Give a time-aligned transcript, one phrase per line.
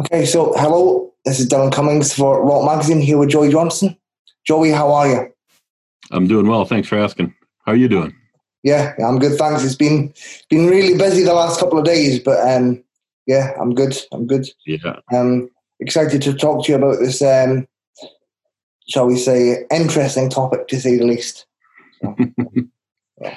[0.00, 3.96] Okay, so hello, this is Dylan Cummings for Rollt Magazine here with Joey Johnson.
[4.46, 5.32] Joey, how are you?
[6.12, 6.64] I'm doing well.
[6.64, 7.34] Thanks for asking.
[7.66, 8.14] How are you doing?
[8.62, 9.36] Yeah, I'm good.
[9.36, 9.64] Thanks.
[9.64, 10.14] It's been
[10.50, 12.82] been really busy the last couple of days, but um,
[13.26, 13.96] yeah, I'm good.
[14.12, 14.48] I'm good.
[14.66, 15.00] Yeah.
[15.12, 15.48] Um,
[15.80, 17.20] excited to talk to you about this.
[17.20, 17.66] Um,
[18.88, 21.44] shall we say, interesting topic to say the least.
[22.00, 22.16] So,
[23.20, 23.36] yeah.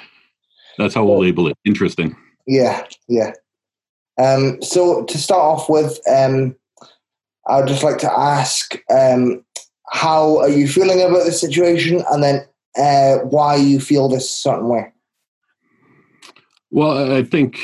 [0.78, 1.58] That's how we'll label it.
[1.64, 2.16] Interesting.
[2.46, 3.32] Yeah, yeah.
[4.18, 6.54] Um, so to start off with, um,
[7.46, 9.44] I'd just like to ask, um,
[9.90, 12.46] how are you feeling about the situation, and then
[12.76, 14.92] uh, why you feel this certain way?
[16.70, 17.58] Well, I think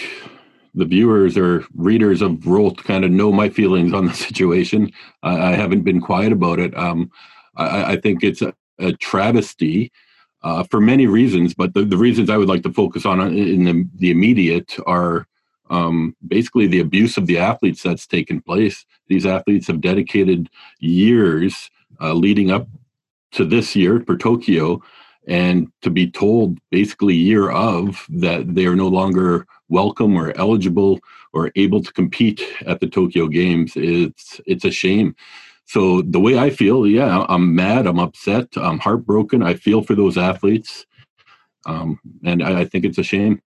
[0.74, 4.92] the viewers or readers of Rollt kind of know my feelings on the situation.
[5.22, 6.76] I, I haven't been quiet about it.
[6.76, 7.10] Um,
[7.56, 9.90] I, I, think it's a, a travesty
[10.42, 13.64] uh, for many reasons, but the, the reasons I would like to focus on in
[13.64, 15.26] the, the immediate are
[15.70, 18.84] um, basically the abuse of the athletes that's taken place.
[19.08, 20.48] These athletes have dedicated
[20.78, 21.70] years
[22.00, 22.68] uh, leading up
[23.32, 24.82] to this year for Tokyo,
[25.26, 30.98] and to be told basically year of that they are no longer welcome or eligible
[31.32, 35.14] or able to compete at the Tokyo Games, it's it's a shame.
[35.66, 39.42] So the way I feel, yeah, I'm mad, I'm upset, I'm heartbroken.
[39.42, 40.86] I feel for those athletes,
[41.66, 43.42] um, and I, I think it's a shame.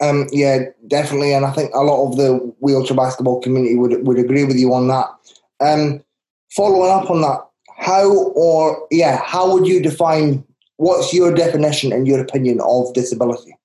[0.00, 4.18] Um, yeah, definitely, and I think a lot of the wheelchair basketball community would would
[4.18, 5.06] agree with you on that.
[5.60, 6.02] Um,
[6.50, 7.40] following up on that,
[7.76, 10.44] how or yeah, how would you define?
[10.76, 13.56] What's your definition and your opinion of disability?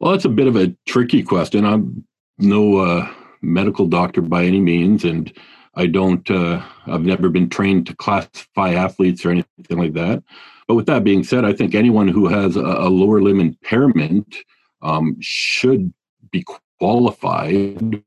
[0.00, 1.64] Well, that's a bit of a tricky question.
[1.64, 2.04] I'm
[2.38, 3.10] no uh,
[3.42, 5.32] medical doctor by any means, and
[5.74, 6.28] I don't.
[6.30, 10.22] Uh, I've never been trained to classify athletes or anything like that.
[10.68, 14.36] But with that being said, I think anyone who has a, a lower limb impairment
[14.82, 15.92] um, should
[16.30, 16.44] be
[16.78, 18.02] qualified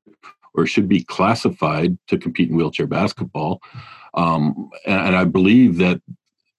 [0.54, 3.62] or should be classified to compete in wheelchair basketball.
[4.14, 6.02] Um, and, and I believe that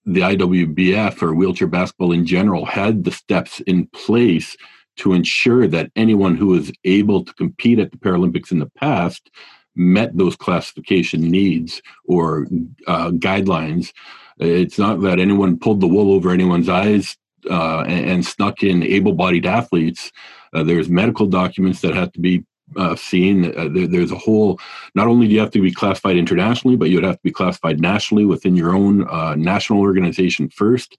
[0.07, 4.57] the IWBF or wheelchair basketball in general had the steps in place
[4.97, 9.31] to ensure that anyone who was able to compete at the Paralympics in the past
[9.77, 12.47] met those classification needs or
[12.87, 13.93] uh, guidelines
[14.41, 17.17] it's not that anyone pulled the wool over anyone's eyes
[17.51, 20.13] uh, and, and, snuck in able-bodied athletes.
[20.53, 22.45] Uh, there's medical documents that have to be
[22.77, 23.47] uh, seen.
[23.57, 24.61] Uh, there, there's a whole.
[24.95, 27.81] Not only do you have to be classified internationally, but you'd have to be classified
[27.81, 30.99] nationally within your own uh, national organization first.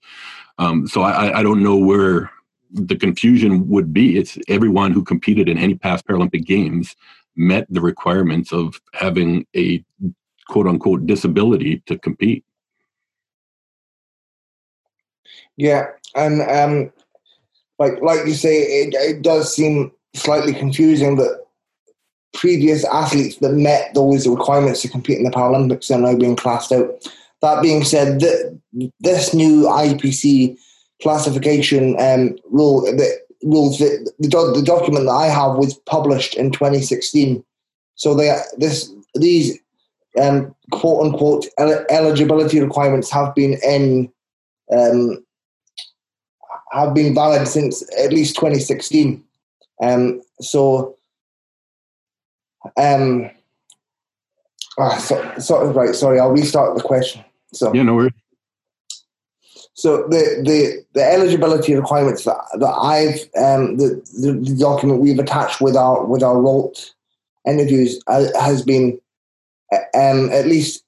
[0.57, 2.31] Um, so I, I don't know where
[2.71, 4.17] the confusion would be.
[4.17, 6.95] It's everyone who competed in any past Paralympic Games
[7.35, 9.83] met the requirements of having a
[10.47, 12.43] quote unquote disability to compete.
[15.57, 16.91] Yeah, and um,
[17.79, 21.41] like like you say, it, it does seem slightly confusing that
[22.33, 26.71] previous athletes that met those requirements to compete in the Paralympics are now being classed
[26.71, 26.89] out.
[27.41, 28.21] That being said,
[28.99, 30.57] this new IPC
[31.01, 36.51] classification um, rule, the rules, the, the, the document that I have was published in
[36.51, 37.43] 2016.
[37.95, 39.59] So they this these
[40.21, 44.11] um, quote unquote eligibility requirements have been in
[44.71, 45.23] um,
[46.71, 49.23] have been valid since at least 2016.
[49.81, 50.95] Um, so,
[52.77, 53.29] um,
[54.77, 57.23] ah, so, so, right, sorry, I'll restart the question.
[57.53, 58.13] So, yeah, no worries.
[59.73, 65.17] So the, the, the eligibility requirements that, that I've um, the, the, the document we've
[65.17, 66.91] attached with our with our Rollt
[67.47, 68.99] interviews uh, has been
[69.95, 70.83] um, at least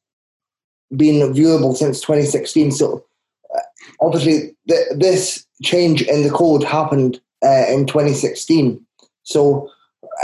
[0.95, 2.71] been viewable since 2016.
[2.71, 3.03] So
[3.55, 3.59] uh,
[4.01, 8.85] obviously the, this change in the code happened uh, in 2016.
[9.23, 9.69] So,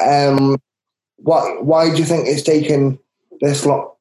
[0.06, 0.58] um,
[1.18, 3.00] why why do you think it's taken
[3.42, 3.92] this long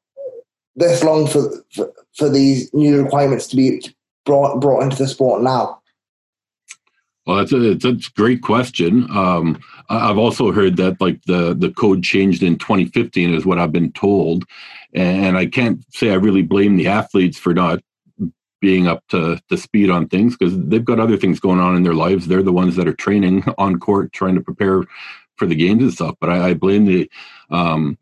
[0.76, 3.82] this long for for, for these new requirements to be
[4.24, 5.80] brought brought into the sport now?
[7.26, 9.06] Well, that's a, that's a great question.
[9.10, 9.60] Um,
[9.90, 13.92] I've also heard that like the the code changed in 2015 is what I've been
[13.92, 14.44] told,
[14.94, 17.80] and I can't say I really blame the athletes for not
[18.60, 21.82] being up to, to speed on things because they've got other things going on in
[21.82, 22.26] their lives.
[22.26, 24.84] They're the ones that are training on court, trying to prepare
[25.36, 26.16] for the games and stuff.
[26.20, 27.10] But I, I blame the
[27.50, 27.98] um,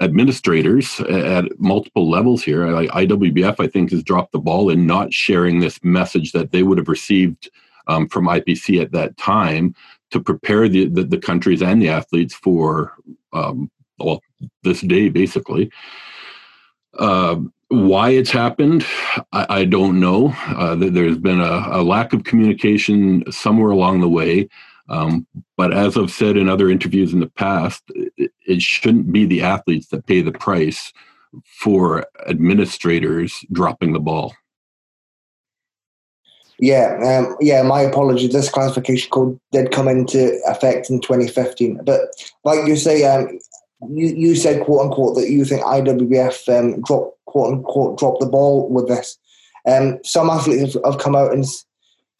[0.00, 2.66] administrators at multiple levels here.
[2.68, 6.62] Like IWBF, I think, has dropped the ball in not sharing this message that they
[6.62, 7.50] would have received
[7.86, 9.74] um, from IPC at that time
[10.10, 12.94] to prepare the, the, the countries and the athletes for
[13.32, 14.20] um, well
[14.62, 15.70] this day, basically.
[16.98, 17.36] Uh,
[17.70, 18.84] why it's happened,
[19.32, 20.34] I, I don't know.
[20.48, 24.48] Uh, there's been a, a, lack of communication somewhere along the way.
[24.88, 25.24] Um,
[25.56, 29.42] but as I've said in other interviews in the past, it, it shouldn't be the
[29.42, 30.92] athletes that pay the price
[31.44, 34.34] for administrators dropping the ball.
[36.58, 37.62] Yeah, um, yeah.
[37.62, 38.32] My apologies.
[38.32, 42.00] This classification code did come into effect in 2015, but
[42.44, 43.38] like you say, um,
[43.88, 48.26] you you said quote unquote that you think IWBF um, drop quote unquote drop the
[48.26, 49.18] ball with this.
[49.66, 51.44] Um, some athletes have, come out and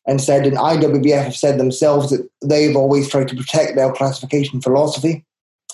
[0.07, 4.61] and said, and IWBF have said themselves that they've always tried to protect their classification
[4.61, 5.25] philosophy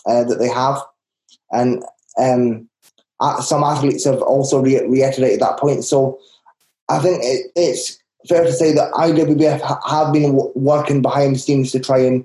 [0.07, 0.79] uh, that they have,
[1.53, 1.83] and
[2.19, 2.69] um,
[3.41, 5.85] some athletes have also re- reiterated that point.
[5.85, 6.19] So
[6.89, 7.99] I think it, it's
[8.29, 11.99] fair to say that IWBF ha- have been w- working behind the scenes to try
[11.99, 12.25] and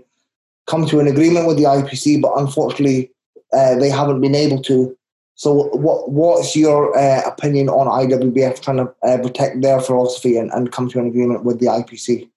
[0.67, 3.11] come to an agreement with the IPC, but unfortunately,
[3.53, 4.95] uh, they haven't been able to.
[5.41, 10.51] So, what what's your uh, opinion on IWBF trying to uh, protect their philosophy and,
[10.51, 12.29] and come to an agreement with the IPC?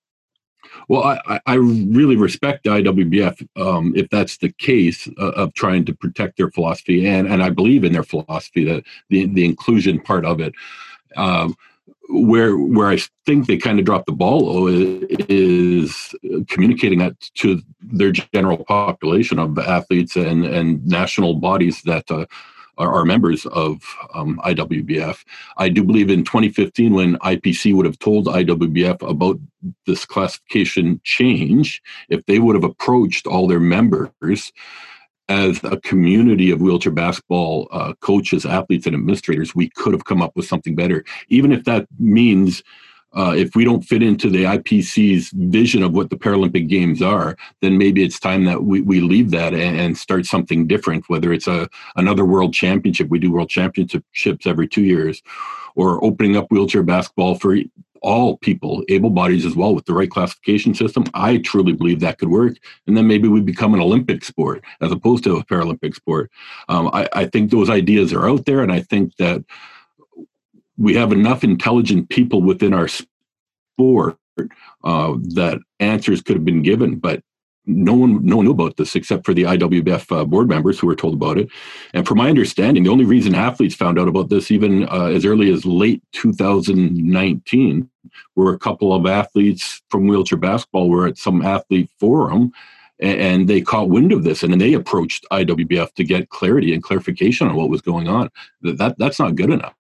[0.89, 5.85] Well, I, I really respect the IWBF um, if that's the case uh, of trying
[5.85, 10.01] to protect their philosophy, and and I believe in their philosophy that the the inclusion
[10.01, 10.55] part of it.
[11.15, 11.59] Um,
[12.09, 14.67] where where I think they kind of dropped the ball
[15.29, 16.15] is
[16.49, 22.25] communicating that to their general population of athletes and and national bodies that uh,
[22.79, 23.83] are, members of
[24.15, 25.25] um, IWBF.
[25.57, 29.39] I do believe in 2015 when IPC would have told IWBF about
[29.87, 34.53] this classification change, if they would have approached all their members
[35.29, 40.21] as a community of wheelchair basketball uh, coaches, athletes, and administrators, we could have come
[40.21, 41.05] up with something better.
[41.29, 42.63] Even if that means
[43.15, 47.37] uh, if we don't fit into the IPC's vision of what the Paralympic Games are,
[47.61, 51.09] then maybe it's time that we, we leave that and, and start something different.
[51.09, 55.23] Whether it's a another world championship, we do world championships every two years,
[55.75, 57.57] or opening up wheelchair basketball for
[58.05, 62.19] all people, able bodies as well, with the right classification system, I truly believe that
[62.19, 62.59] could work.
[62.87, 66.31] And then maybe we become an Olympic sport as opposed to a Paralympic sport.
[66.69, 69.43] Um, I, I think those ideas are out there, and I think that
[70.77, 74.19] we have enough intelligent people within our sport
[74.85, 77.23] uh, that answers could have been given, but
[77.67, 80.87] no one no one knew about this except for the IWBF uh, board members who
[80.87, 81.49] were told about it.
[81.95, 85.25] And from my understanding, the only reason athletes found out about this even uh, as
[85.25, 87.89] early as late 2019
[88.37, 92.53] were a couple of athletes from wheelchair basketball were at some athlete forum
[93.01, 96.75] and, and they caught wind of this and then they approached IWBF to get clarity
[96.75, 98.31] and clarification on what was going on.
[98.61, 99.75] That, that that's not good enough.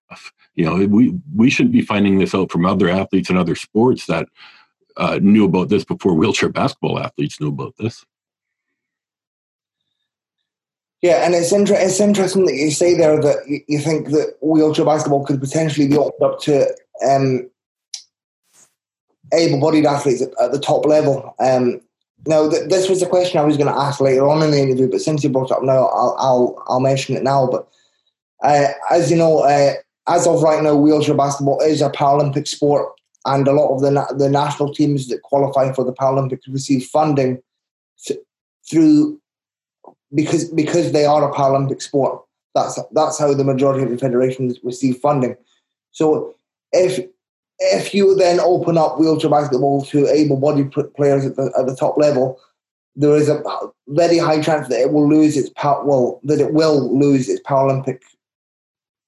[0.55, 4.07] You know, we we shouldn't be finding this out from other athletes and other sports
[4.07, 4.29] that
[4.97, 8.05] uh, knew about this before wheelchair basketball athletes knew about this.
[11.03, 14.37] Yeah, and it's inter- it's interesting that you say there that you, you think that
[14.41, 16.67] wheelchair basketball could potentially be opened up to
[17.07, 17.51] um,
[19.33, 21.35] able-bodied athletes at, at, the top level.
[21.41, 21.83] Um,
[22.27, 24.63] now, th- this was a question I was going to ask later on in the
[24.63, 27.49] interview, but since you brought it up now, I'll I'll, I'll mention it now.
[27.49, 27.69] But
[28.43, 29.75] uh, as you know, uh,
[30.07, 32.93] as of right now, wheelchair basketball is a Paralympic sport
[33.27, 37.43] and a lot of the the national teams that qualify for the Paralympics receive funding
[38.05, 38.21] th-
[38.69, 39.21] through
[40.15, 42.23] because because they are a Paralympic sport.
[42.55, 45.37] That's that's how the majority of the federations receive funding.
[45.93, 46.35] So
[46.73, 47.05] if
[47.59, 51.97] if you then open up wheelchair basketball to able-bodied players at the, at the top
[51.97, 52.41] level,
[52.97, 53.43] there is a
[53.89, 55.85] very high chance that it will lose its power.
[55.85, 58.01] Well, that it will lose its Paralympic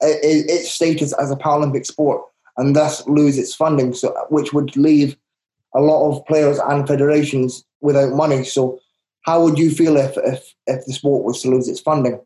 [0.01, 2.23] its status as a Paralympic sport
[2.57, 5.17] and thus lose its funding, so which would leave
[5.75, 8.45] a lot of players and federations without money.
[8.45, 8.81] So,
[9.23, 12.21] how would you feel if if, if the sport was to lose its funding?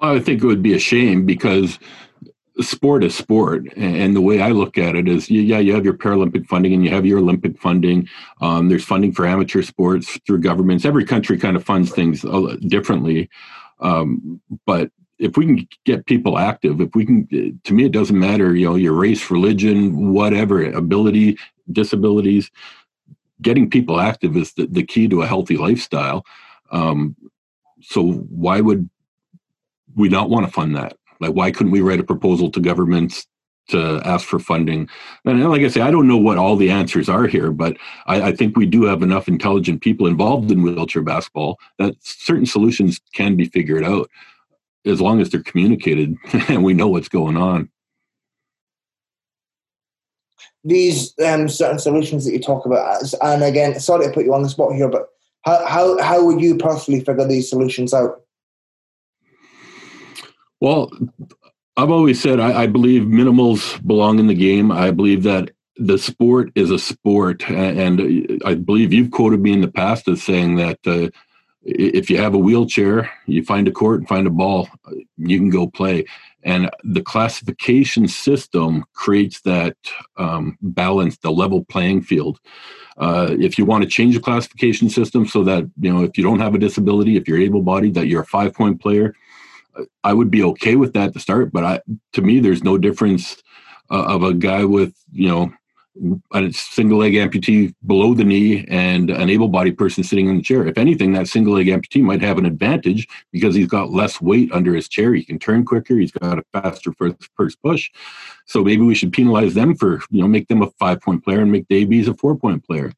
[0.00, 1.78] I think it would be a shame because
[2.60, 5.92] sport is sport and the way i look at it is yeah you have your
[5.92, 8.08] paralympic funding and you have your olympic funding
[8.40, 12.24] um, there's funding for amateur sports through governments every country kind of funds things
[12.66, 13.28] differently
[13.80, 18.18] um, but if we can get people active, if we can, to me, it doesn't
[18.18, 21.38] matter, you know, your race, religion, whatever, ability,
[21.72, 22.50] disabilities,
[23.40, 26.24] getting people active is the, the key to a healthy lifestyle.
[26.70, 27.16] Um,
[27.80, 28.88] so why would
[29.94, 30.96] we not want to fund that?
[31.20, 33.26] Like, why couldn't we write a proposal to governments
[33.68, 34.88] to ask for funding?
[35.24, 38.22] And like I say, I don't know what all the answers are here, but I,
[38.22, 43.00] I think we do have enough intelligent people involved in wheelchair basketball that certain solutions
[43.14, 44.10] can be figured out
[44.86, 46.16] as long as they're communicated
[46.48, 47.68] and we know what's going on.
[50.64, 54.42] These um, certain solutions that you talk about, and again, sorry to put you on
[54.42, 55.08] the spot here, but
[55.42, 58.22] how, how, how would you personally figure these solutions out?
[60.60, 60.90] Well,
[61.76, 64.72] I've always said I, I, believe minimals belong in the game.
[64.72, 69.60] I believe that the sport is a sport, and I believe you've quoted me in
[69.60, 71.10] the past as saying that uh,
[71.66, 74.68] if you have a wheelchair, you find a court and find a ball,
[75.16, 76.04] you can go play.
[76.44, 79.76] And the classification system creates that
[80.16, 82.38] um, balance, the level playing field.
[82.96, 86.22] Uh, if you want to change the classification system so that you know if you
[86.22, 89.12] don't have a disability, if you're able-bodied, that you're a five-point player,
[90.04, 91.52] I would be okay with that to start.
[91.52, 91.80] But I,
[92.12, 93.42] to me, there's no difference
[93.90, 95.52] uh, of a guy with you know
[96.32, 100.42] a single leg amputee below the knee and an able bodied person sitting in the
[100.42, 100.66] chair.
[100.66, 104.50] If anything, that single leg amputee might have an advantage because he's got less weight
[104.52, 105.14] under his chair.
[105.14, 105.96] He can turn quicker.
[105.96, 107.90] He's got a faster first, first push.
[108.46, 111.40] So maybe we should penalize them for, you know, make them a five point player
[111.40, 112.92] and make ABs a four point player.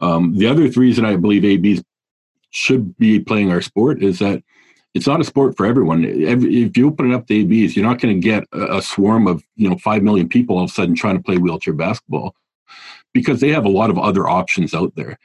[0.00, 1.82] Um, the other reason I believe ABs
[2.50, 4.42] should be playing our sport is that
[4.94, 6.04] it's not a sport for everyone.
[6.04, 9.42] If you open it up to ABs, you're not going to get a swarm of
[9.56, 12.34] you know five million people all of a sudden trying to play wheelchair basketball
[13.12, 15.18] because they have a lot of other options out there.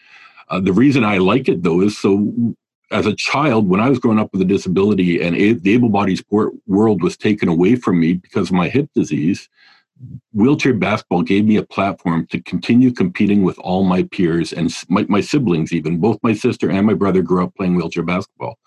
[0.50, 2.56] Uh, the reason I like it though is so
[2.92, 6.54] as a child, when I was growing up with a disability and the able-bodied sport
[6.66, 9.48] world was taken away from me because of my hip disease,
[10.34, 15.06] wheelchair basketball gave me a platform to continue competing with all my peers and my,
[15.10, 18.58] my siblings even both my sister and my brother grew up playing wheelchair basketball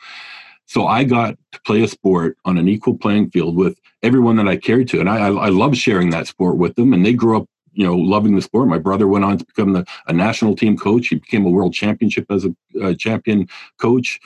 [0.73, 4.49] so I got to play a sport on an equal playing field with everyone that
[4.49, 5.01] I cared to.
[5.01, 6.95] And I, I, I love sharing that sport with them.
[6.95, 8.69] And they grew up, you know, loving the sport.
[8.69, 11.09] My brother went on to become the, a national team coach.
[11.09, 14.19] He became a world championship as a, a champion coach.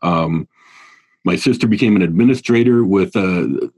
[0.00, 0.48] Um,
[1.24, 3.70] my sister became an administrator with a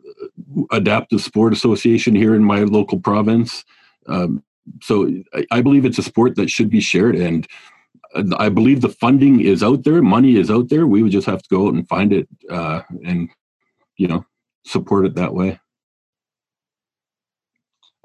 [0.71, 3.64] adaptive sport association here in my local province.
[4.07, 4.45] Um,
[4.81, 7.17] so I, I, believe it's a sport that should be shared.
[7.17, 7.49] And
[8.38, 10.87] I believe the funding is out there, money is out there.
[10.87, 13.28] We would just have to go out and find it, uh, and
[13.97, 14.25] you know,
[14.64, 15.59] support it that way.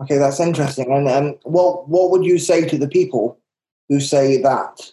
[0.01, 0.91] Okay, that's interesting.
[0.91, 3.39] And um, what what would you say to the people
[3.89, 4.91] who say that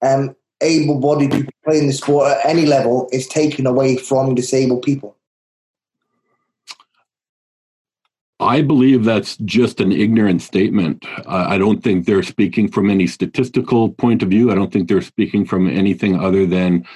[0.00, 5.17] um, able-bodied people playing the sport at any level is taken away from disabled people?
[8.40, 11.04] I believe that's just an ignorant statement.
[11.26, 14.52] I don't think they're speaking from any statistical point of view.
[14.52, 16.86] I don't think they're speaking from anything other than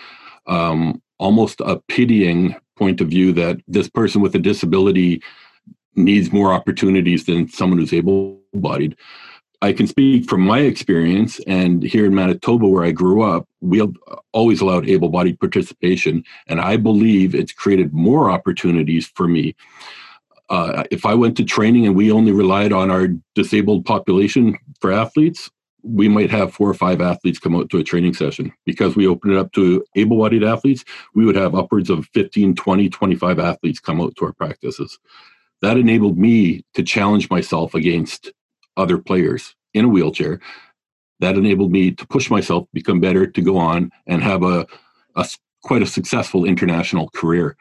[0.46, 5.20] um, almost a pitying point of view that this person with a disability
[5.96, 8.96] needs more opportunities than someone who's able bodied.
[9.62, 13.80] I can speak from my experience, and here in Manitoba, where I grew up, we
[14.32, 19.54] always allowed able bodied participation, and I believe it's created more opportunities for me
[20.52, 24.92] uh, if I went to training and we only relied on our disabled population for
[24.92, 25.50] athletes,
[25.82, 29.06] we might have four or five athletes come out to a training session because we
[29.06, 30.84] open it up to able bodied athletes.
[31.14, 34.98] We would have upwards of 15, 20, 25 athletes come out to our practices.
[35.62, 38.30] That enabled me to challenge myself against
[38.76, 40.38] other players in a wheelchair.
[41.20, 44.66] That enabled me to push myself, become better, to go on and have a,
[45.16, 45.26] a
[45.62, 47.56] quite a successful international career.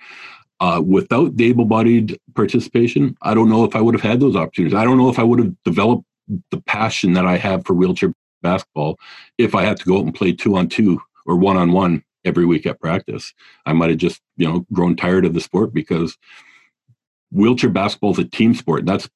[0.61, 4.77] Uh, without the able-bodied participation, I don't know if I would have had those opportunities.
[4.77, 6.05] I don't know if I would have developed
[6.51, 8.13] the passion that I have for wheelchair
[8.43, 8.99] basketball
[9.39, 12.03] if I had to go out and play two on two or one on one
[12.25, 13.33] every week at practice.
[13.65, 16.15] I might have just, you know, grown tired of the sport because
[17.31, 18.85] wheelchair basketball is a team sport.
[18.85, 19.09] That's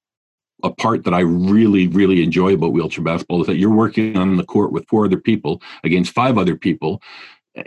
[0.64, 4.38] a part that I really, really enjoy about wheelchair basketball is that you're working on
[4.38, 7.04] the court with four other people against five other people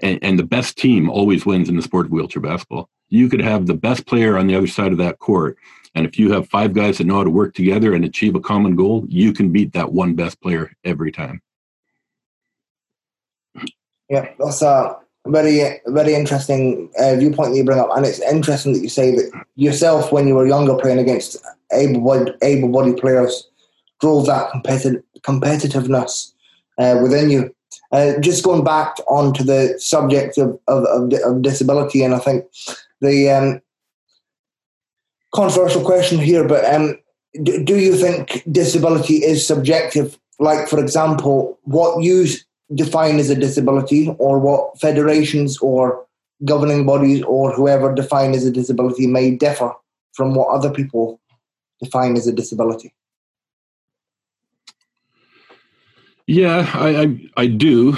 [0.03, 2.91] and, and, the best team always wins in the sport of wheelchair basketball.
[3.09, 5.57] You could have the best player on the other side of that court,
[5.95, 8.41] and if you have five guys that know how to work together and achieve a
[8.41, 11.41] common goal, you can beat that one best player every time.
[14.11, 14.97] Yeah, that's a
[15.27, 19.11] very, very interesting uh, viewpoint that you bring up, and it's interesting that you say
[19.13, 21.37] that yourself, when you were younger, playing against
[21.73, 23.49] able-bodied, able-bodied players,
[24.01, 26.33] drove that competitive competitiveness
[26.79, 27.55] uh, within you.
[27.91, 32.45] Uh, just going back onto the subject of, of, of, of disability, and I think
[33.01, 33.61] the um,
[35.35, 36.99] controversial question here, but um,
[37.43, 40.19] do, do you think disability is subjective?
[40.39, 42.27] Like, for example, what you
[42.75, 46.07] define as a disability, or what federations or
[46.45, 49.73] governing bodies or whoever define as a disability may differ
[50.13, 51.21] from what other people
[51.83, 52.95] define as a disability?
[56.29, 57.97] Yeah, I I, I do.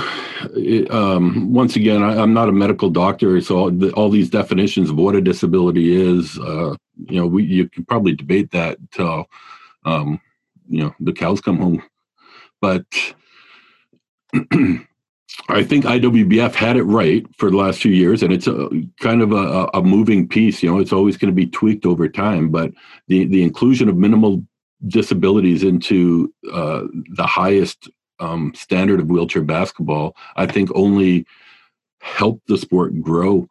[0.90, 4.88] um, once again, I, am not a medical doctor, so all, the, all, these definitions
[4.88, 6.76] of what a disability is, uh,
[7.08, 9.26] you know, we you can probably debate that till
[9.84, 10.20] um,
[10.68, 11.82] you know the cows come home.
[12.60, 12.84] But
[15.48, 18.68] I think IWBF had it right for the last few years, and it's a
[19.00, 20.62] kind of a, a moving piece.
[20.62, 22.50] You know, it's always going to be tweaked over time.
[22.50, 22.70] But
[23.08, 24.44] the the inclusion of minimal
[24.86, 26.82] disabilities into uh,
[27.16, 31.26] the highest um, standard of wheelchair basketball, I think only
[32.00, 33.48] helped the sport grow.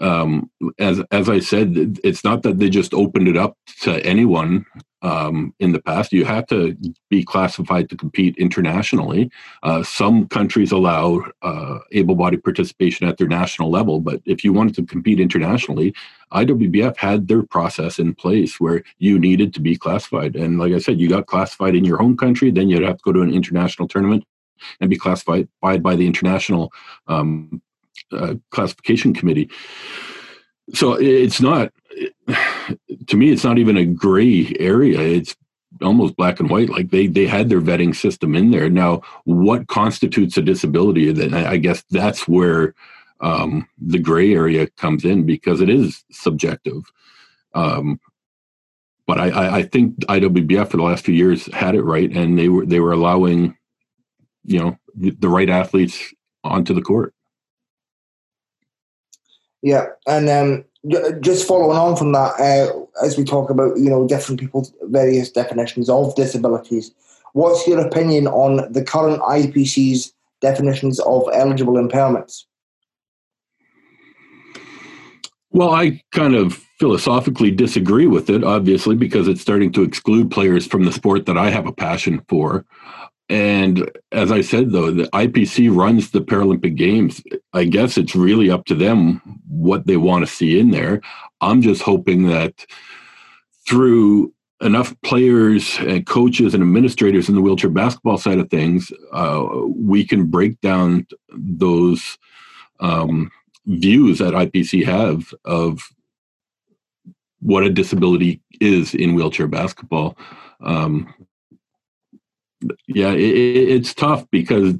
[0.00, 4.64] Um, as as I said, it's not that they just opened it up to anyone
[5.02, 6.12] um, in the past.
[6.12, 6.76] You have to
[7.08, 9.30] be classified to compete internationally.
[9.62, 14.74] Uh, some countries allow uh, able-bodied participation at their national level, but if you wanted
[14.76, 15.94] to compete internationally,
[16.32, 20.36] IWBF had their process in place where you needed to be classified.
[20.36, 23.02] And like I said, you got classified in your home country, then you'd have to
[23.04, 24.24] go to an international tournament
[24.80, 26.72] and be classified by the international
[27.06, 27.62] um,
[28.12, 29.50] uh, classification committee.
[30.74, 31.72] So it's not
[33.06, 35.00] to me, it's not even a gray area.
[35.00, 35.34] It's
[35.82, 36.68] almost black and white.
[36.68, 38.68] Like they they had their vetting system in there.
[38.68, 41.12] Now, what constitutes a disability?
[41.12, 42.74] Then I guess that's where
[43.20, 46.82] um, the gray area comes in because it is subjective.
[47.54, 48.00] Um,
[49.06, 52.48] but I, I think IWBF for the last few years had it right, and they
[52.48, 53.56] were they were allowing,
[54.44, 56.12] you know, the right athletes
[56.44, 57.14] onto the court.
[59.62, 60.64] Yeah, and um,
[61.20, 65.30] just following on from that, uh, as we talk about you know different people's various
[65.30, 66.92] definitions of disabilities,
[67.32, 72.44] what's your opinion on the current IPC's definitions of eligible impairments?
[75.50, 80.66] Well, I kind of philosophically disagree with it, obviously, because it's starting to exclude players
[80.66, 82.64] from the sport that I have a passion for.
[83.28, 87.22] And as I said, though, the IPC runs the Paralympic Games.
[87.52, 91.02] I guess it's really up to them what they want to see in there.
[91.40, 92.64] I'm just hoping that
[93.68, 99.46] through enough players and coaches and administrators in the wheelchair basketball side of things, uh,
[99.76, 102.18] we can break down those
[102.80, 103.30] um,
[103.66, 105.82] views that IPC have of
[107.40, 110.16] what a disability is in wheelchair basketball.
[110.60, 111.12] Um,
[112.86, 114.74] yeah, it, it's tough because,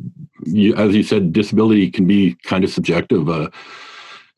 [0.44, 3.28] you, as you said, disability can be kind of subjective.
[3.28, 3.50] Uh,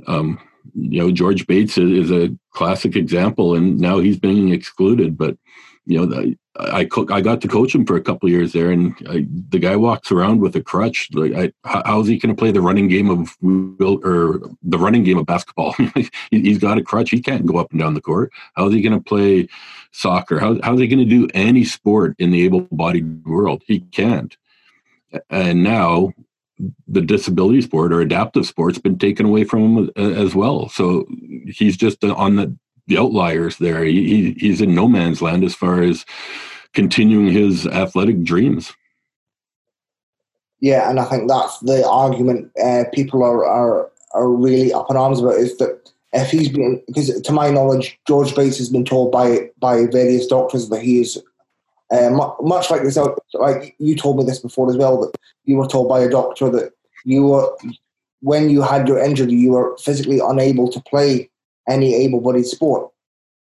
[0.07, 0.39] um,
[0.75, 5.17] you know, George Bates is, a classic example, and now he's being excluded.
[5.17, 5.37] But
[5.87, 8.95] you know, I cook I got to coach him for a couple years there, and
[9.09, 11.09] I, the guy walks around with a crutch.
[11.13, 11.33] Like,
[11.65, 15.27] I, how's he going to play the running game of or the running game of
[15.27, 15.77] basketball?
[16.31, 17.11] he's got a crutch.
[17.11, 18.33] He can't go up and down the court.
[18.55, 19.49] How's he going to play
[19.93, 20.41] soccer?
[20.41, 23.63] How, how's he going to do any sport in the able-bodied world?
[23.67, 24.37] He can't.
[25.29, 26.13] And now
[26.89, 30.69] the disability sport or adaptive sport's been taken away from him uh, as well.
[30.69, 31.07] So
[31.47, 33.85] he's just uh, on the the outliers there.
[33.85, 36.05] He, he's in no man's land as far as
[36.73, 38.73] continuing his athletic dreams.
[40.61, 44.97] Yeah, and I think that's the argument uh, people are, are are really up in
[44.97, 48.85] arms about is that if he's been because to my knowledge, George Bates has been
[48.85, 51.23] told by by various doctors that he is
[51.91, 52.99] uh, much like this.
[53.35, 56.51] Like you told me this before as well that you were told by a doctor
[56.51, 56.73] that
[57.05, 57.57] you were
[58.21, 61.31] when you had your injury, you were physically unable to play
[61.69, 62.91] any able-bodied sport.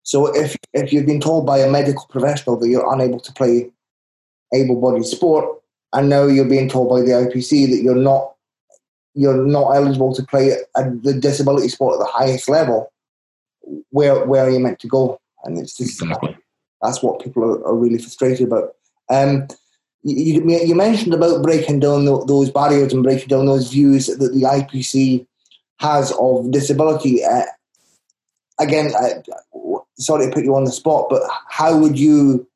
[0.02, 3.70] So if if you've been told by a medical professional that you're unable to play
[4.52, 5.60] able-bodied sport,
[5.92, 8.34] and now you're being told by the IPC that you're not
[9.14, 12.92] you're not eligible to play at the disability sport at the highest level,
[13.90, 15.20] where where are you meant to go?
[15.44, 16.36] And it's just exactly.
[16.82, 18.74] that's what people are, are really frustrated about.
[19.10, 19.48] Um,
[20.02, 24.42] you, you mentioned about breaking down those barriers and breaking down those views that the
[24.42, 25.26] IPC
[25.78, 27.24] has of disability.
[27.24, 27.42] Uh,
[28.60, 29.22] again, I,
[29.98, 32.46] sorry to put you on the spot, but how would you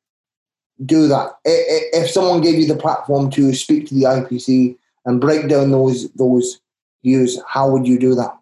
[0.85, 1.37] do that?
[1.43, 6.09] If someone gave you the platform to speak to the IPC and break down those
[6.13, 6.59] those
[7.03, 8.37] views, how would you do that?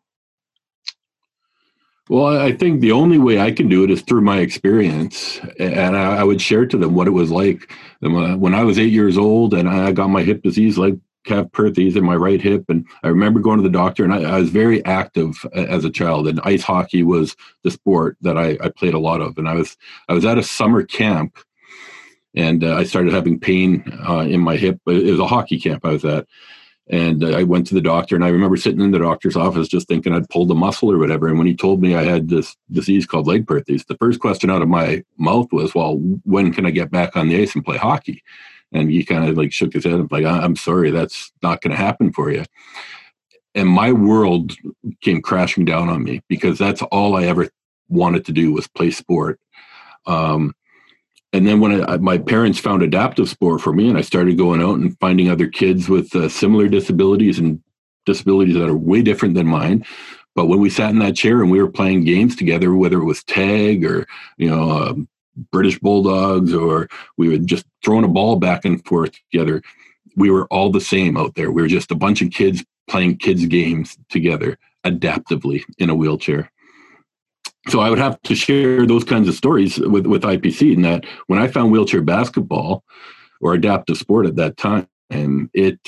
[2.09, 5.95] Well, I think the only way I can do it is through my experience, and
[5.95, 7.71] I, would share to them what it was like
[8.01, 12.03] when I was eight years old and I got my hip disease, like Calvé-Perthes in
[12.03, 12.65] my right hip.
[12.69, 15.89] And I remember going to the doctor, and I, I, was very active as a
[15.89, 16.27] child.
[16.27, 19.37] And ice hockey was the sport that I, I played a lot of.
[19.37, 19.77] And I was
[20.09, 21.37] I was at a summer camp,
[22.35, 24.79] and uh, I started having pain uh, in my hip.
[24.87, 26.27] It was a hockey camp I was at.
[26.89, 29.87] And I went to the doctor, and I remember sitting in the doctor's office just
[29.87, 31.29] thinking I'd pulled a muscle or whatever.
[31.29, 34.61] And when he told me I had this disease called Legg-Perthes, the first question out
[34.61, 37.77] of my mouth was, "Well, when can I get back on the ice and play
[37.77, 38.21] hockey?"
[38.73, 41.71] And he kind of like shook his head and like, I'm sorry, that's not going
[41.71, 42.43] to happen for you.
[43.55, 44.53] And my world
[45.01, 47.49] came crashing down on me because that's all I ever
[47.87, 49.39] wanted to do was play sport.
[50.07, 50.55] Um,
[51.33, 54.61] and then when I, my parents found adaptive sport for me, and I started going
[54.61, 57.61] out and finding other kids with uh, similar disabilities and
[58.05, 59.85] disabilities that are way different than mine.
[60.35, 63.05] But when we sat in that chair and we were playing games together, whether it
[63.05, 64.07] was tag or
[64.37, 65.07] you know um,
[65.51, 69.61] British Bulldogs or we were just throwing a ball back and forth together.
[70.15, 71.51] We were all the same out there.
[71.51, 76.51] We were just a bunch of kids playing kids' games together adaptively in a wheelchair.
[77.69, 81.05] So I would have to share those kinds of stories with, with IPC and that
[81.27, 82.83] when I found wheelchair basketball
[83.41, 84.87] or adaptive sport at that time,
[85.53, 85.79] it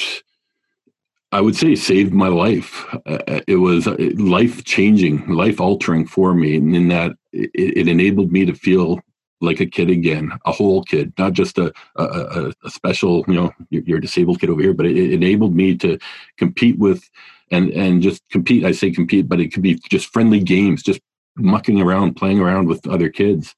[1.32, 2.86] I would say saved my life.
[3.06, 8.32] Uh, it was life changing, life altering for me, and in that it, it, enabled
[8.32, 9.02] me to feel
[9.42, 13.52] like a kid again, a whole kid, not just a a, a special, you know,
[13.70, 15.98] you're, a disabled kid over here, but it, it enabled me to
[16.38, 17.10] compete with
[17.52, 18.66] and and just compete.
[18.66, 21.02] I say compete, but it could be just friendly games, just
[21.36, 23.56] mucking around, playing around with other kids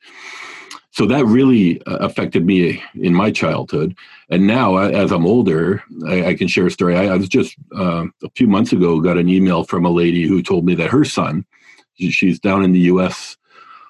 [0.98, 3.96] so that really uh, affected me in my childhood
[4.30, 7.56] and now as i'm older i, I can share a story i, I was just
[7.76, 10.90] uh, a few months ago got an email from a lady who told me that
[10.90, 11.46] her son
[11.98, 13.37] she's down in the us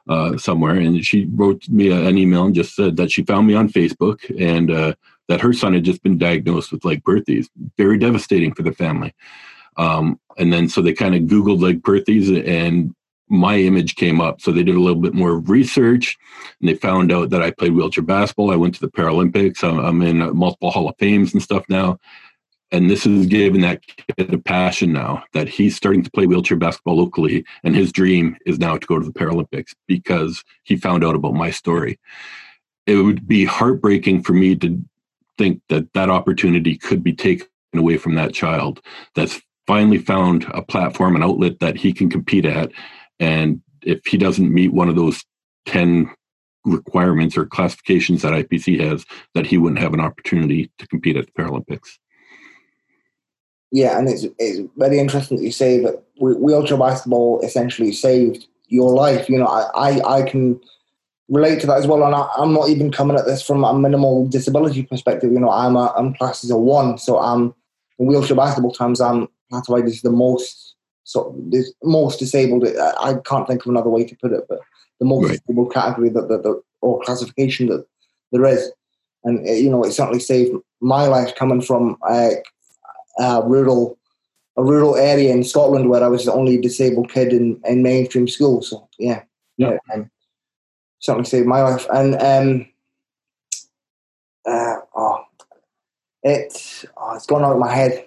[0.09, 3.53] uh, somewhere and she wrote me an email and just said that she found me
[3.53, 4.93] on facebook and uh,
[5.27, 9.13] that her son had just been diagnosed with Legg-Perthes very devastating for the family
[9.77, 12.93] um, and then so they kind of googled Legg-Perthes and
[13.29, 14.41] my image came up.
[14.41, 16.17] So they did a little bit more research
[16.59, 18.51] and they found out that I played wheelchair basketball.
[18.51, 19.63] I went to the Paralympics.
[19.63, 21.99] I'm, I'm in multiple Hall of Fames and stuff now.
[22.71, 26.58] And this is giving that kid a passion now that he's starting to play wheelchair
[26.58, 27.45] basketball locally.
[27.63, 31.34] And his dream is now to go to the Paralympics because he found out about
[31.34, 31.97] my story.
[32.86, 34.82] It would be heartbreaking for me to
[35.38, 38.82] think that that opportunity could be taken away from that child
[39.15, 42.71] that's finally found a platform, an outlet that he can compete at
[43.19, 45.23] and if he doesn't meet one of those
[45.65, 46.13] 10
[46.65, 51.25] requirements or classifications that IPC has, that he wouldn't have an opportunity to compete at
[51.25, 51.97] the Paralympics.
[53.77, 58.91] Yeah, and it's, it's very interesting that you say that wheelchair basketball essentially saved your
[58.91, 59.29] life.
[59.29, 60.59] You know, I, I, I can
[61.29, 62.03] relate to that as well.
[62.03, 65.31] And I, am not even coming at this from a minimal disability perspective.
[65.31, 67.53] You know, I'm a, I'm classed as a one, so I'm
[67.99, 68.99] in wheelchair basketball terms.
[68.99, 72.67] I'm classified as the most so the most disabled.
[72.99, 74.59] I can't think of another way to put it, but
[74.99, 75.39] the most right.
[75.39, 77.85] disabled category that, that or classification that
[78.31, 78.71] there is,
[79.23, 82.37] and uh, you know, it certainly saved my life coming from a,
[83.17, 83.97] a rural
[84.58, 88.27] a rural area in Scotland where I was the only disabled kid in, in mainstream
[88.27, 88.63] school.
[88.63, 89.23] So yeah,
[89.58, 90.10] yeah, um,
[90.99, 91.86] certainly saved my life.
[91.93, 92.67] And um,
[94.45, 95.25] uh, oh,
[96.23, 98.06] it oh, it's gone out of my head.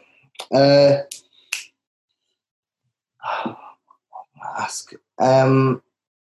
[0.53, 0.97] Uh,
[4.59, 4.93] ask.
[5.21, 5.83] Um,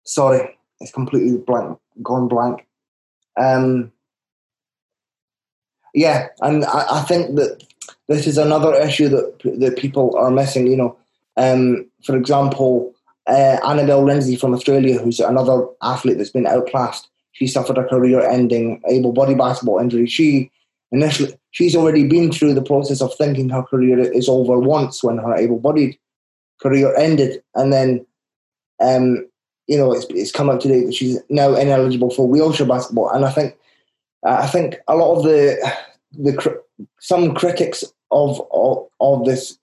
[0.04, 2.68] sorry, it's completely blank, gone blank.
[3.40, 3.92] Um,
[5.94, 7.64] yeah, and I, I, think that
[8.12, 10.68] this is another issue that that people are missing.
[10.68, 10.98] You know,
[11.38, 12.94] um, for example,
[13.28, 17.08] uh, Annabelle Lindsay from Australia, who's another athlete that's been outclassed.
[17.34, 20.06] She suffered a career-ending able-body basketball injury.
[20.06, 20.52] She
[20.92, 25.18] initially she's already been through the process of thinking her career is over once when
[25.18, 25.98] her able-bodied
[26.62, 28.06] career ended, and then
[28.80, 29.28] um,
[29.68, 33.26] you know it's, it's come out today that she's now ineligible for wheelchair basketball, and
[33.26, 33.58] I think
[34.24, 35.74] I think a lot of the
[36.12, 36.62] the
[37.00, 39.58] some critics of of, of this,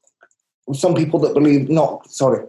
[0.73, 2.45] some people that believe not sorry,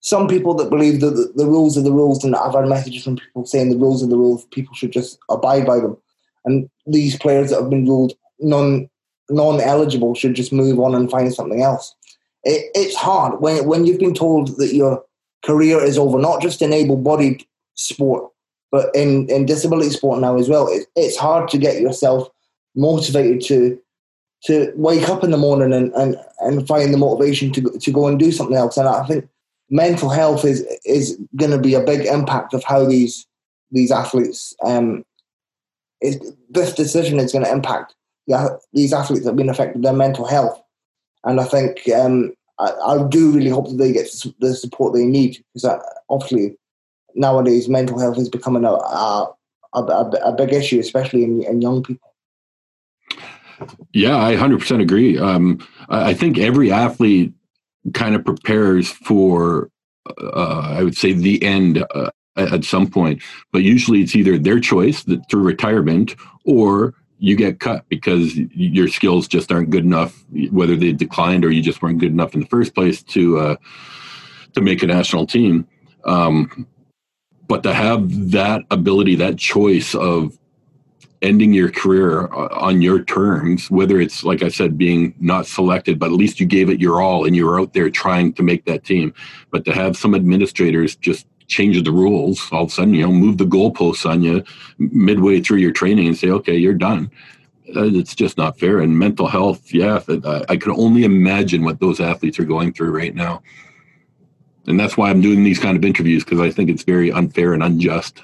[0.00, 3.04] some people that believe that the, the, rules are the rules, and I've had messages
[3.04, 5.96] from people saying the rules are the rules, people should just abide by them,
[6.44, 8.88] and these players that have been ruled non
[9.30, 11.94] non eligible should just move on and find something else.
[12.44, 13.40] It, it's hard.
[13.40, 15.02] When when you've been told that your
[15.44, 18.30] career is over, not just in able-bodied sport,
[18.70, 20.68] but in, in disability sport now as well.
[20.68, 22.28] It, it's hard to get yourself
[22.74, 23.78] motivated to
[24.46, 28.06] to wake up in the morning and, and, and find the motivation to to go
[28.06, 28.76] and do something else.
[28.76, 29.28] And I think
[29.70, 33.26] mental health is is going to be a big impact of how these
[33.70, 35.04] these athletes um
[36.00, 37.94] is, this decision is going to impact
[38.26, 40.60] yeah, these athletes that have been affected their mental health
[41.24, 44.08] and I think um, I, I, do really hope that they get
[44.40, 45.78] the support they need because uh,
[46.08, 46.56] obviously
[47.14, 49.32] nowadays mental health is becoming a a,
[49.74, 52.13] a, a big issue, especially in, in, young people.
[53.92, 55.18] Yeah, I 100% agree.
[55.18, 57.32] Um, I think every athlete
[57.92, 59.70] kind of prepares for,
[60.20, 63.22] uh, I would say, the end uh, at some point.
[63.52, 69.28] But usually it's either their choice through retirement or you get cut because your skills
[69.28, 72.46] just aren't good enough, whether they declined or you just weren't good enough in the
[72.46, 73.56] first place to uh,
[74.54, 75.66] to make a national team.
[76.04, 76.66] Um,
[77.46, 80.38] but to have that ability, that choice of
[81.24, 86.06] ending your career on your terms, whether it's like I said, being not selected, but
[86.06, 88.66] at least you gave it your all and you were out there trying to make
[88.66, 89.14] that team.
[89.50, 93.12] But to have some administrators just change the rules all of a sudden, you know,
[93.12, 94.44] move the goalposts on you
[94.78, 97.10] midway through your training and say, okay, you're done.
[97.74, 98.80] Uh, it's just not fair.
[98.80, 100.00] And mental health, yeah,
[100.48, 103.42] I can only imagine what those athletes are going through right now.
[104.66, 107.54] And that's why I'm doing these kind of interviews because I think it's very unfair
[107.54, 108.22] and unjust.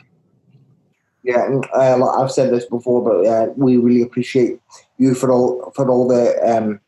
[1.22, 4.58] Yeah, and uh, I've said this before, but uh, we really appreciate
[4.98, 6.80] you for all for all the um,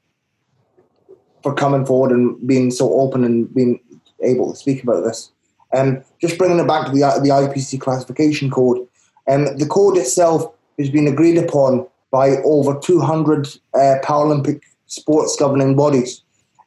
[1.42, 3.80] for coming forward and being so open and being
[4.22, 5.30] able to speak about this.
[5.74, 8.86] Um, just bringing it back to the the IPC classification code,
[9.28, 15.74] um, the code itself has been agreed upon by over 200 uh, Paralympic sports governing
[15.74, 16.22] bodies.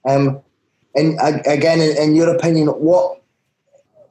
[0.08, 0.42] Um,
[0.96, 3.22] and again, in, in your opinion, what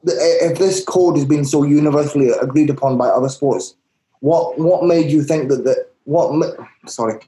[0.05, 3.75] if this code has been so universally agreed upon by other sports?
[4.19, 7.19] What what made you think that that what sorry,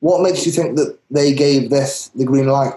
[0.00, 2.74] what makes you think that they gave this the green light?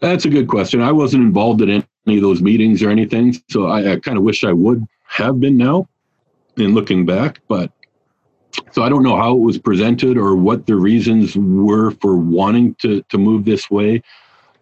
[0.00, 0.80] That's a good question.
[0.80, 4.24] I wasn't involved in any of those meetings or anything, so I, I kind of
[4.24, 5.88] wish I would have been now
[6.56, 7.40] in looking back.
[7.48, 7.70] But
[8.72, 12.74] so I don't know how it was presented or what the reasons were for wanting
[12.76, 14.02] to to move this way.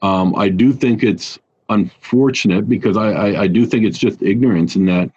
[0.02, 4.76] Um, I do think it's unfortunate because I, I, I do think it's just ignorance
[4.76, 5.10] in that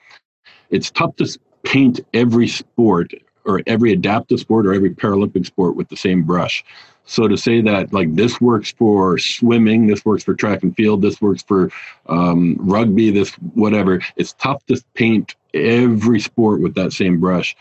[0.70, 3.14] it's tough to paint every sport
[3.46, 6.64] or every adaptive sport or every Paralympic sport with the same brush.
[7.06, 11.02] So to say that like this works for swimming, this works for track and field,
[11.02, 11.72] this works for
[12.08, 17.56] um, rugby, this whatever, it's tough to paint every sport with that same brush.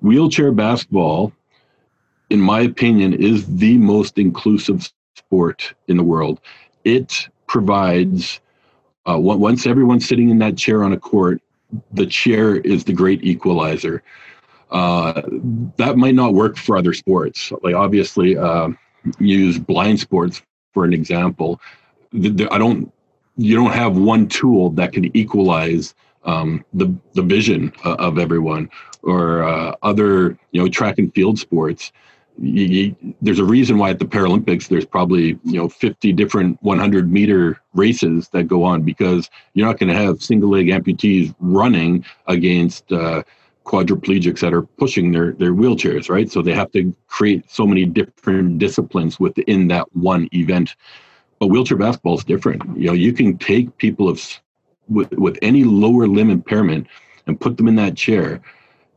[0.00, 1.32] Wheelchair basketball,
[2.30, 6.40] in my opinion, is the most inclusive sport in the world.
[6.84, 8.40] It provides
[9.08, 11.42] uh, once everyone's sitting in that chair on a court,
[11.92, 14.04] the chair is the great equalizer.
[14.70, 15.20] Uh,
[15.76, 17.52] that might not work for other sports.
[17.62, 18.68] Like obviously, uh,
[19.18, 21.60] use blind sports for an example.
[22.12, 22.92] The, the, I don't.
[23.36, 28.70] You don't have one tool that can equalize um, the the vision uh, of everyone,
[29.02, 31.90] or uh, other you know track and field sports.
[32.40, 36.58] You, you, there's a reason why at the Paralympics there's probably you know 50 different
[36.62, 41.34] 100 meter races that go on because you're not going to have single leg amputees
[41.38, 43.22] running against uh,
[43.64, 46.30] quadriplegics that are pushing their their wheelchairs, right?
[46.30, 50.74] So they have to create so many different disciplines within that one event.
[51.38, 52.62] But wheelchair basketball is different.
[52.76, 54.20] You know, you can take people of
[54.88, 56.86] with with any lower limb impairment
[57.26, 58.40] and put them in that chair,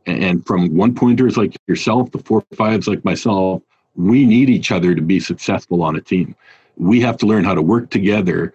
[0.06, 3.62] and from one pointers like yourself to four fives like myself,
[3.96, 6.34] we need each other to be successful on a team.
[6.76, 8.54] We have to learn how to work together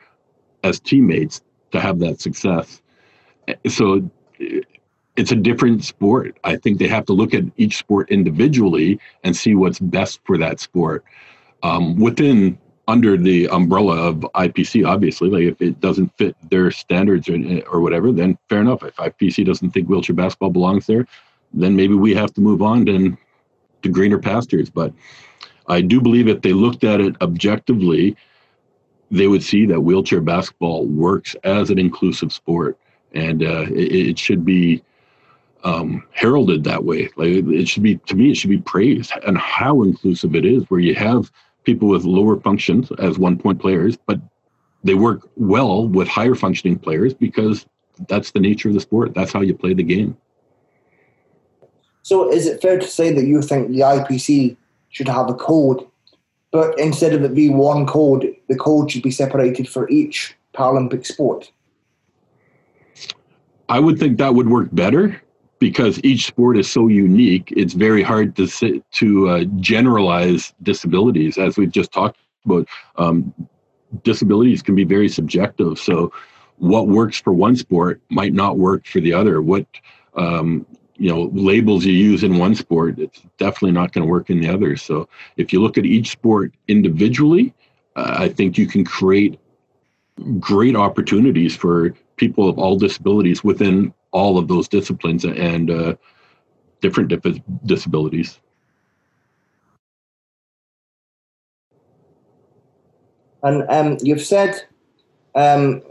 [0.64, 2.82] as teammates to have that success.
[3.68, 4.10] So
[5.16, 6.38] it's a different sport.
[6.44, 10.38] I think they have to look at each sport individually and see what's best for
[10.38, 11.04] that sport.
[11.64, 12.58] Um, within
[12.88, 17.82] under the umbrella of IPC, obviously, like if it doesn't fit their standards or, or
[17.82, 18.84] whatever, then fair enough.
[18.84, 21.06] If IPC doesn't think wheelchair basketball belongs there,
[21.54, 23.18] then maybe we have to move on to,
[23.82, 24.70] to greener pastures.
[24.70, 24.94] But
[25.68, 28.16] I do believe if they looked at it objectively,
[29.12, 32.78] they would see that wheelchair basketball works as an inclusive sport,
[33.14, 34.84] and uh, it, it should be
[35.64, 37.10] um, heralded that way.
[37.16, 40.64] Like it should be to me, it should be praised and how inclusive it is,
[40.70, 41.32] where you have
[41.64, 44.20] people with lower functions as one point players, but
[44.84, 47.66] they work well with higher functioning players because
[48.08, 49.14] that's the nature of the sport.
[49.14, 50.16] That's how you play the game.
[52.10, 54.58] So, is it fair to say that you think the IPC
[54.90, 55.86] should have a code,
[56.50, 61.06] but instead of it be one code, the code should be separated for each Paralympic
[61.06, 61.52] sport?
[63.70, 65.22] I would think that would work better
[65.60, 71.58] because each sport is so unique, it's very hard to to uh, generalize disabilities, as
[71.58, 72.68] we've just talked about.
[72.96, 73.32] Um,
[74.02, 75.78] disabilities can be very subjective.
[75.78, 76.12] So,
[76.58, 79.44] what works for one sport might not work for the other.
[79.44, 79.68] What
[80.16, 80.66] um,
[81.00, 84.42] you know labels you use in one sport, it's definitely not going to work in
[84.42, 84.76] the other.
[84.76, 85.08] So,
[85.38, 87.54] if you look at each sport individually,
[87.96, 89.40] uh, I think you can create
[90.40, 95.96] great opportunities for people of all disabilities within all of those disciplines and uh,
[96.82, 98.40] different dif- disabilities.
[103.42, 104.64] And um, you've said
[105.34, 105.82] um,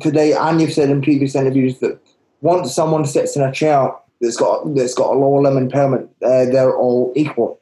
[0.00, 2.00] today, and you've said in previous interviews that
[2.40, 6.46] once someone sits in a chair that's got that's got a lower limb impairment, uh,
[6.46, 7.60] they're all equal.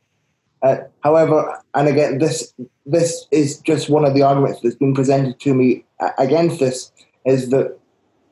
[0.62, 2.52] Uh, however, and again, this
[2.86, 5.84] this is just one of the arguments that's been presented to me
[6.18, 6.92] against this
[7.24, 7.76] is that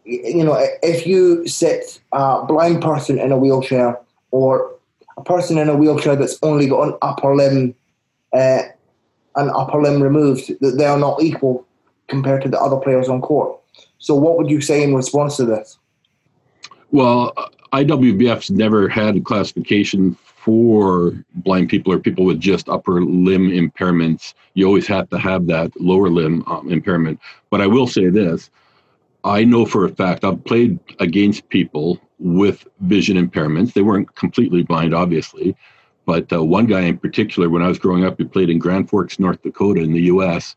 [0.04, 3.98] you know, if you sit a blind person in a wheelchair
[4.30, 4.74] or
[5.18, 7.74] a person in a wheelchair that's only got an upper limb,
[8.32, 8.62] uh,
[9.36, 11.66] an upper limb removed, that they are not equal
[12.08, 13.58] compared to the other players on court.
[13.98, 15.78] So, what would you say in response to this?
[16.90, 17.34] Well,
[17.72, 24.34] IWBF's never had a classification for blind people or people with just upper limb impairments.
[24.54, 27.20] You always have to have that lower limb um, impairment.
[27.50, 28.50] But I will say this
[29.24, 33.72] I know for a fact I've played against people with vision impairments.
[33.72, 35.56] They weren't completely blind, obviously.
[36.06, 38.88] But uh, one guy in particular, when I was growing up, he played in Grand
[38.88, 40.56] Forks, North Dakota, in the U.S.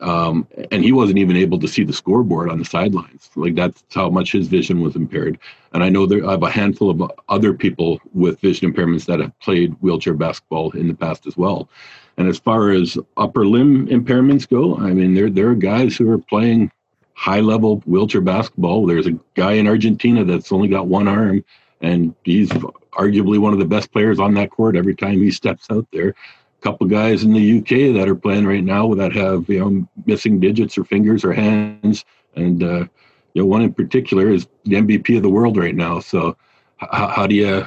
[0.00, 3.30] Um, and he wasn't even able to see the scoreboard on the sidelines.
[3.36, 5.38] Like that's how much his vision was impaired.
[5.72, 9.20] And I know there I have a handful of other people with vision impairments that
[9.20, 11.68] have played wheelchair basketball in the past as well.
[12.16, 16.10] And as far as upper limb impairments go, I mean there there are guys who
[16.10, 16.72] are playing
[17.12, 18.86] high level wheelchair basketball.
[18.86, 21.44] There's a guy in Argentina that's only got one arm,
[21.82, 22.48] and he's
[22.92, 26.14] arguably one of the best players on that court every time he steps out there
[26.60, 30.40] couple guys in the UK that are playing right now that have you know missing
[30.40, 32.04] digits or fingers or hands,
[32.36, 32.86] and uh,
[33.34, 36.00] you know one in particular is the MVP of the world right now.
[36.00, 36.36] So
[36.76, 37.66] how, how do you?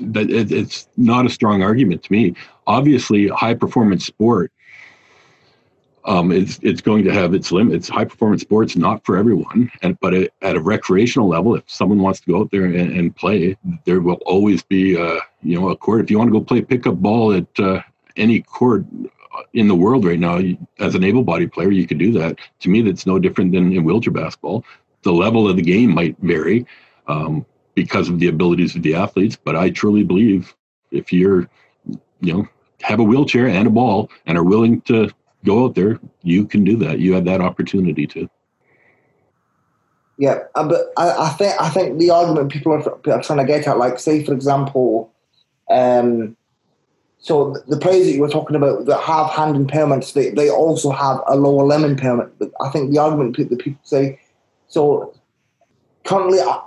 [0.00, 2.34] That it, it's not a strong argument to me.
[2.66, 4.52] Obviously, high performance sport.
[6.04, 7.88] Um, it's it's going to have its limits.
[7.88, 12.00] High performance sports not for everyone, and but at, at a recreational level, if someone
[12.00, 15.70] wants to go out there and, and play, there will always be uh, you know
[15.70, 16.00] a court.
[16.00, 17.82] If you want to go play pickup ball at uh,
[18.16, 18.84] any court
[19.54, 20.40] in the world right now,
[20.78, 22.38] as an able-bodied player, you could do that.
[22.60, 24.64] To me, that's no different than in wheelchair basketball.
[25.02, 26.66] The level of the game might vary
[27.06, 27.44] um,
[27.74, 30.54] because of the abilities of the athletes, but I truly believe
[30.90, 31.48] if you're,
[32.20, 32.46] you know,
[32.82, 35.08] have a wheelchair and a ball and are willing to
[35.44, 36.98] go out there, you can do that.
[36.98, 38.28] You have that opportunity to.
[40.18, 43.44] Yeah, uh, but I, I think I think the argument people are, are trying to
[43.44, 45.12] get at, like, say for example,
[45.70, 46.36] um,
[47.22, 50.90] so the players that you were talking about that have hand impairments, they, they also
[50.90, 52.36] have a lower limb impairment.
[52.40, 54.18] But I think the argument that people say,
[54.66, 55.14] so
[56.04, 56.60] currently, uh,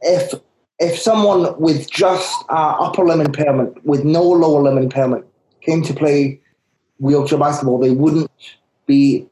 [0.00, 0.32] if
[0.78, 5.26] if someone with just uh, upper limb impairment, with no lower limb impairment,
[5.60, 6.40] came to play
[6.98, 8.30] wheelchair basketball, they wouldn't
[8.86, 9.26] be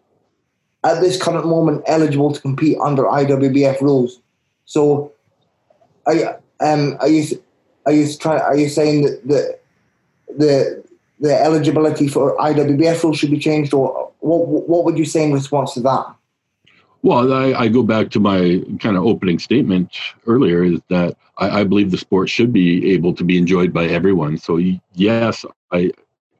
[0.84, 4.20] at this current moment eligible to compete under IWBF rules.
[4.66, 5.10] So,
[6.04, 7.42] are, um, are you
[7.86, 8.42] are you trying?
[8.42, 9.60] Are you saying that, that
[10.38, 10.84] the
[11.18, 15.32] the eligibility for IWBF rules should be changed, or what what would you say in
[15.32, 16.06] response to that?
[17.02, 19.96] Well, I, I go back to my kind of opening statement
[20.26, 23.84] earlier is that I, I, believe the sport should be able to be enjoyed by
[23.84, 24.38] everyone.
[24.38, 24.58] So
[24.94, 25.92] yes, I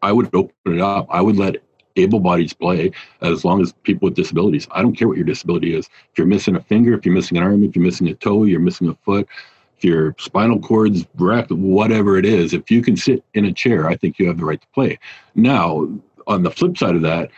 [0.02, 1.06] I would open it up.
[1.08, 1.62] I would let
[1.96, 4.66] able bodies play as long as people with disabilities.
[4.70, 5.88] I don't care what your disability is.
[6.10, 8.44] If you're missing a finger, if you're missing an arm, if you're missing a toe,
[8.44, 9.28] you're missing a foot,
[9.76, 13.88] if your spinal cord's wrecked, whatever it is, if you can sit in a chair,
[13.88, 14.98] I think you have the right to play.
[15.34, 15.88] Now,
[16.26, 17.30] on the flip side of that,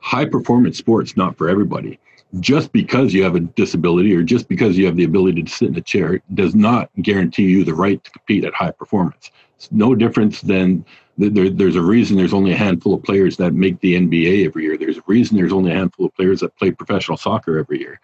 [0.00, 1.98] high performance sports not for everybody.
[2.40, 5.68] Just because you have a disability or just because you have the ability to sit
[5.68, 9.30] in a chair does not guarantee you the right to compete at high performance.
[9.56, 10.84] It's no difference than
[11.16, 14.64] there, there's a reason there's only a handful of players that make the NBA every
[14.64, 14.76] year.
[14.76, 18.00] There's a reason there's only a handful of players that play professional soccer every year.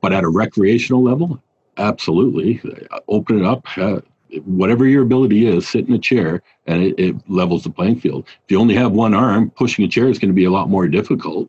[0.00, 1.40] But at a recreational level,
[1.76, 2.60] absolutely.
[3.08, 4.00] Open it up uh,
[4.44, 8.26] whatever your ability is sit in a chair and it, it, levels the playing field.
[8.44, 10.68] If you only have one arm pushing a chair is going to be a lot
[10.68, 11.48] more difficult.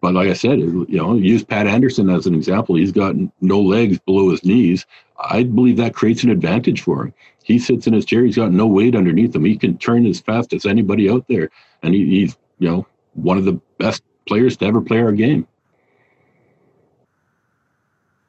[0.00, 2.76] But like i said you know use pat anderson as an example.
[2.76, 4.86] He's got no legs below his knees.
[5.18, 7.14] I believe that creates an advantage for him.
[7.42, 9.44] He sits in his chair he's got no weight underneath him.
[9.44, 11.50] He can turn as fast as anybody out there.
[11.82, 15.48] And he, he's you know one of the best players to ever play our game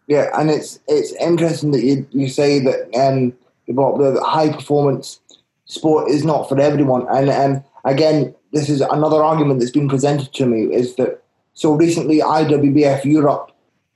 [0.10, 3.32] yeah, and it's it's interesting that you, you say that um,
[3.68, 5.20] the high performance
[5.66, 7.06] sport is not for everyone.
[7.10, 11.74] And um, again, this is another argument that's been presented to me is that so
[11.74, 13.52] recently IWBF Europe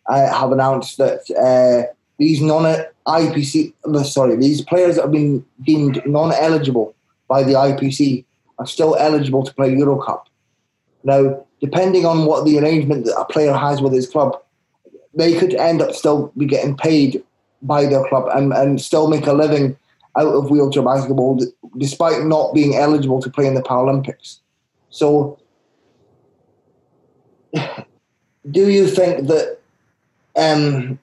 [0.06, 3.74] uh, have announced that uh, these non IPC
[4.06, 6.96] sorry these players that have been deemed non eligible
[7.28, 8.24] by the IPC
[8.60, 10.30] are still eligible to play Euro Cup.
[11.04, 14.40] Now, depending on what the arrangement that a player has with his club,
[15.14, 17.24] they could end up still be getting paid
[17.62, 19.78] by their club and, and still make a living
[20.18, 21.40] out of wheelchair basketball
[21.78, 24.40] despite not being eligible to play in the Paralympics.
[24.90, 25.40] So,
[27.54, 29.60] do you think that?
[30.36, 31.00] Um,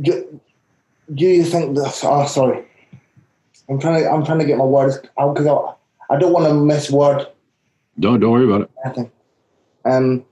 [0.00, 0.40] do,
[1.14, 2.00] do you think that?
[2.04, 2.64] Oh, sorry,
[3.68, 6.46] I'm trying to I'm trying to get my words out because I, I don't want
[6.46, 7.26] to miss word.
[7.98, 8.70] Don't don't worry about it.
[8.84, 9.10] Nothing.
[9.84, 10.24] Um,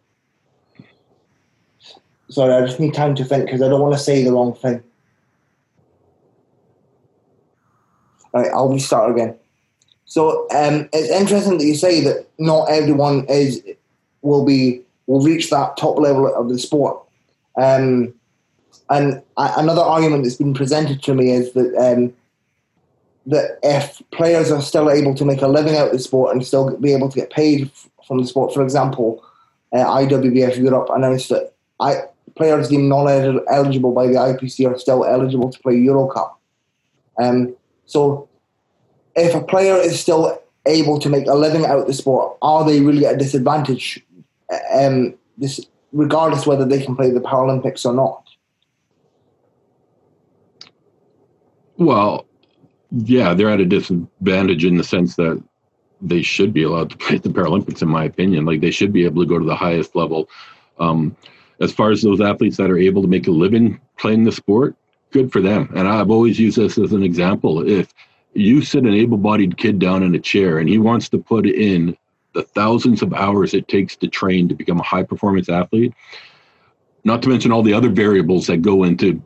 [2.30, 4.54] Sorry, I just need time to think because I don't want to say the wrong
[4.54, 4.82] thing.
[8.32, 9.34] Right, I'll restart again.
[10.04, 13.62] So um, it's interesting that you say that not everyone is
[14.22, 17.02] will be will reach that top level of the sport.
[17.56, 18.14] Um,
[18.90, 22.14] and another argument that's been presented to me is that um,
[23.26, 26.46] that if players are still able to make a living out of the sport and
[26.46, 27.70] still be able to get paid
[28.06, 29.22] from the sport, for example,
[29.72, 32.04] uh, IWBF Europe announced that I,
[32.36, 36.40] players deemed non-eligible by the IPC are still eligible to play Euro Cup.
[37.20, 37.54] Um,
[37.86, 38.28] so,
[39.16, 42.64] if a player is still able to make a living out of the sport, are
[42.64, 44.04] they really at a disadvantage?
[44.72, 45.60] Um, this,
[45.92, 48.24] regardless whether they can play the Paralympics or not.
[51.76, 52.26] Well,
[52.90, 55.42] yeah, they're at a disadvantage in the sense that
[56.00, 58.44] they should be allowed to play the Paralympics, in my opinion.
[58.44, 60.28] Like they should be able to go to the highest level.
[60.78, 61.16] Um,
[61.60, 64.76] as far as those athletes that are able to make a living playing the sport,
[65.10, 65.70] good for them.
[65.74, 67.68] And I've always used this as an example.
[67.68, 67.92] If
[68.34, 71.46] you sit an able bodied kid down in a chair and he wants to put
[71.46, 71.96] in
[72.34, 75.94] the thousands of hours it takes to train to become a high performance athlete,
[77.04, 79.20] not to mention all the other variables that go into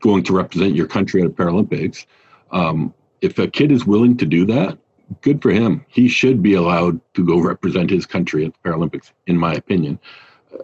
[0.00, 2.06] going to represent your country at Paralympics.
[2.50, 4.78] Um, if a kid is willing to do that,
[5.22, 5.84] good for him.
[5.88, 9.98] He should be allowed to go represent his country at the Paralympics, in my opinion.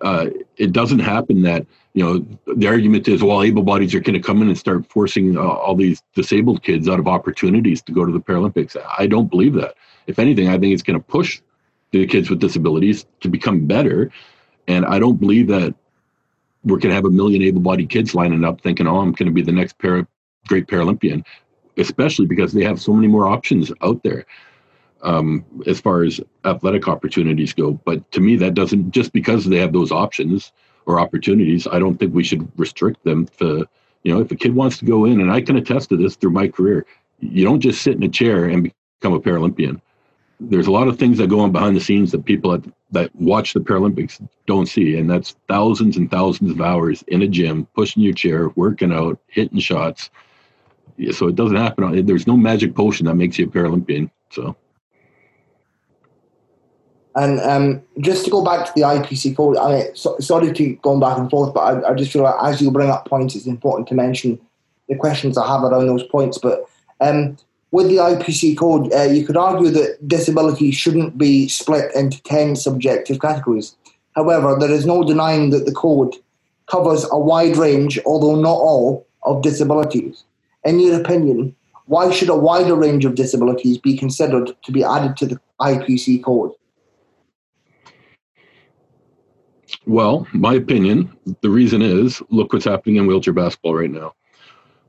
[0.02, 0.26] Uh,
[0.56, 4.26] it doesn't happen that you know the argument is well able bodies are going to
[4.26, 8.04] come in and start forcing uh, all these disabled kids out of opportunities to go
[8.04, 8.76] to the paralympics.
[8.98, 9.74] I don't believe that.
[10.06, 11.40] If anything i think it's going to push
[11.90, 14.10] the kids with disabilities to become better.
[14.68, 15.74] And i don't believe that
[16.64, 19.32] we're going to have a million able-bodied kids lining up thinking oh i'm going to
[19.32, 20.06] be the next para-
[20.46, 21.24] great paralympian
[21.76, 24.26] especially because they have so many more options out there
[25.02, 27.72] um, as far as athletic opportunities go.
[27.72, 30.52] But to me, that doesn't just because they have those options
[30.86, 31.66] or opportunities.
[31.66, 33.26] I don't think we should restrict them.
[33.38, 33.66] To
[34.02, 36.16] you know, if a kid wants to go in, and I can attest to this
[36.16, 36.86] through my career,
[37.18, 39.80] you don't just sit in a chair and become a Paralympian.
[40.42, 43.14] There's a lot of things that go on behind the scenes that people that, that
[43.14, 47.66] watch the Paralympics don't see, and that's thousands and thousands of hours in a gym,
[47.74, 50.08] pushing your chair, working out, hitting shots.
[51.12, 52.06] So it doesn't happen.
[52.06, 54.10] There's no magic potion that makes you a Paralympian.
[54.30, 54.56] So.
[57.16, 60.74] And um, just to go back to the IPC code, I mean, so, sorry to
[60.76, 63.34] going back and forth, but I, I, just feel like as you bring up points,
[63.34, 64.38] it's important to mention
[64.88, 66.38] the questions I have around those points.
[66.38, 66.64] But
[67.00, 67.36] um,
[67.72, 72.54] with the IPC code, uh, you could argue that disability shouldn't be split into 10
[72.56, 73.74] subjective categories.
[74.14, 76.14] However, there is no denying that the code
[76.70, 80.24] covers a wide range, although not all, of disabilities.
[80.64, 81.54] In your opinion,
[81.86, 86.22] why should a wider range of disabilities be considered to be added to the IPC
[86.22, 86.52] code?
[89.86, 91.10] Well, my opinion,
[91.40, 94.14] the reason is look what's happening in wheelchair basketball right now.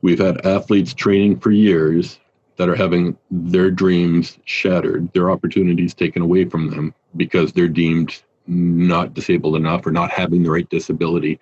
[0.01, 2.19] We've had athletes training for years
[2.57, 8.21] that are having their dreams shattered, their opportunities taken away from them because they're deemed
[8.47, 11.39] not disabled enough or not having the right disability.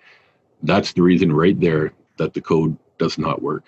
[0.62, 3.64] That's the reason right there that the code does not work.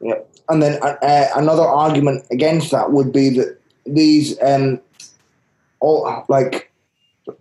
[0.00, 0.18] Yeah,
[0.48, 4.80] and then uh, uh another argument against that would be that these um,
[5.80, 6.70] all like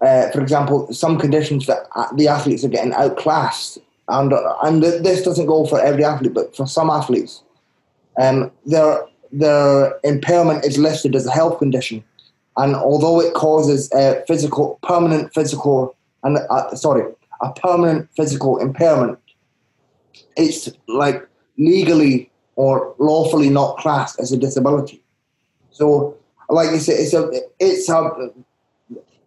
[0.02, 5.46] uh, for example, some conditions that the athletes are getting outclassed, and and this doesn't
[5.46, 7.44] go for every athlete, but for some athletes,
[8.20, 12.04] um, their their impairment is listed as a health condition,
[12.58, 17.04] and although it causes a physical permanent physical and uh, sorry
[17.42, 19.20] a permanent physical impairment,
[20.38, 21.28] it's like
[21.58, 25.04] legally or lawfully not classed as a disability.
[25.72, 26.18] So,
[26.50, 27.30] like you said, it's a
[27.60, 28.32] it's a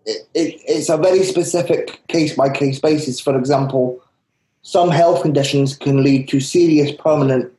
[0.07, 3.21] it, it's a very specific case by case basis.
[3.21, 4.01] For example,
[4.63, 7.53] some health conditions can lead to serious permanent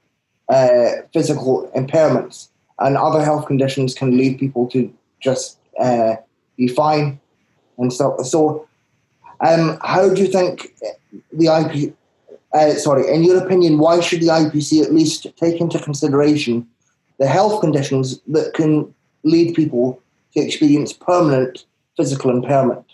[0.49, 2.47] uh, physical impairments,
[2.79, 6.15] and other health conditions can lead people to just uh,
[6.55, 7.19] be fine
[7.77, 8.19] and stuff.
[8.25, 8.67] So,
[9.41, 10.73] um, how do you think
[11.33, 11.93] the IP?
[12.53, 16.65] Uh, sorry, in your opinion, why should the IPC at least take into consideration
[17.19, 18.93] the health conditions that can
[19.23, 20.01] lead people
[20.33, 21.65] to experience permanent
[21.97, 22.85] physical impairment?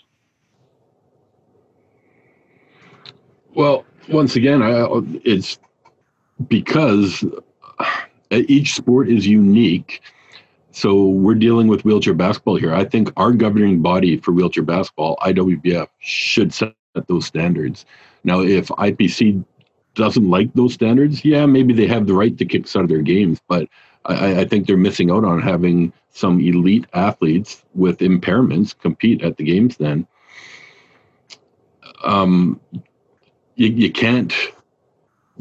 [3.54, 4.86] Well, once again, I,
[5.24, 5.58] it's
[6.48, 7.24] because
[7.78, 7.84] uh,
[8.30, 10.00] each sport is unique.
[10.72, 12.74] So we're dealing with wheelchair basketball here.
[12.74, 16.74] I think our governing body for wheelchair basketball, IWBF, should set
[17.06, 17.86] those standards.
[18.24, 19.44] Now, if IPC
[19.94, 23.02] doesn't like those standards, yeah, maybe they have the right to kick some of their
[23.02, 23.68] games, but
[24.04, 29.36] I, I think they're missing out on having some elite athletes with impairments compete at
[29.36, 30.06] the games then.
[32.04, 32.60] Um,
[33.56, 34.32] you, you can't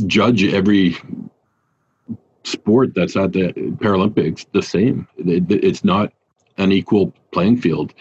[0.08, 0.98] judge every
[2.44, 5.08] sport that's at the Paralympics the same.
[5.18, 6.14] It, it's not
[6.58, 7.94] an equal playing field.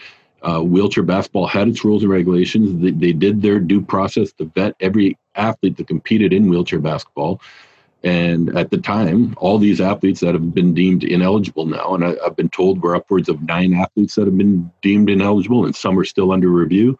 [0.43, 2.81] Uh, wheelchair basketball had its rules and regulations.
[2.81, 7.41] They, they did their due process to vet every athlete that competed in wheelchair basketball.
[8.03, 12.15] And at the time, all these athletes that have been deemed ineligible now, and I,
[12.21, 15.97] have been told we're upwards of nine athletes that have been deemed ineligible, and some
[15.97, 16.99] are still under review.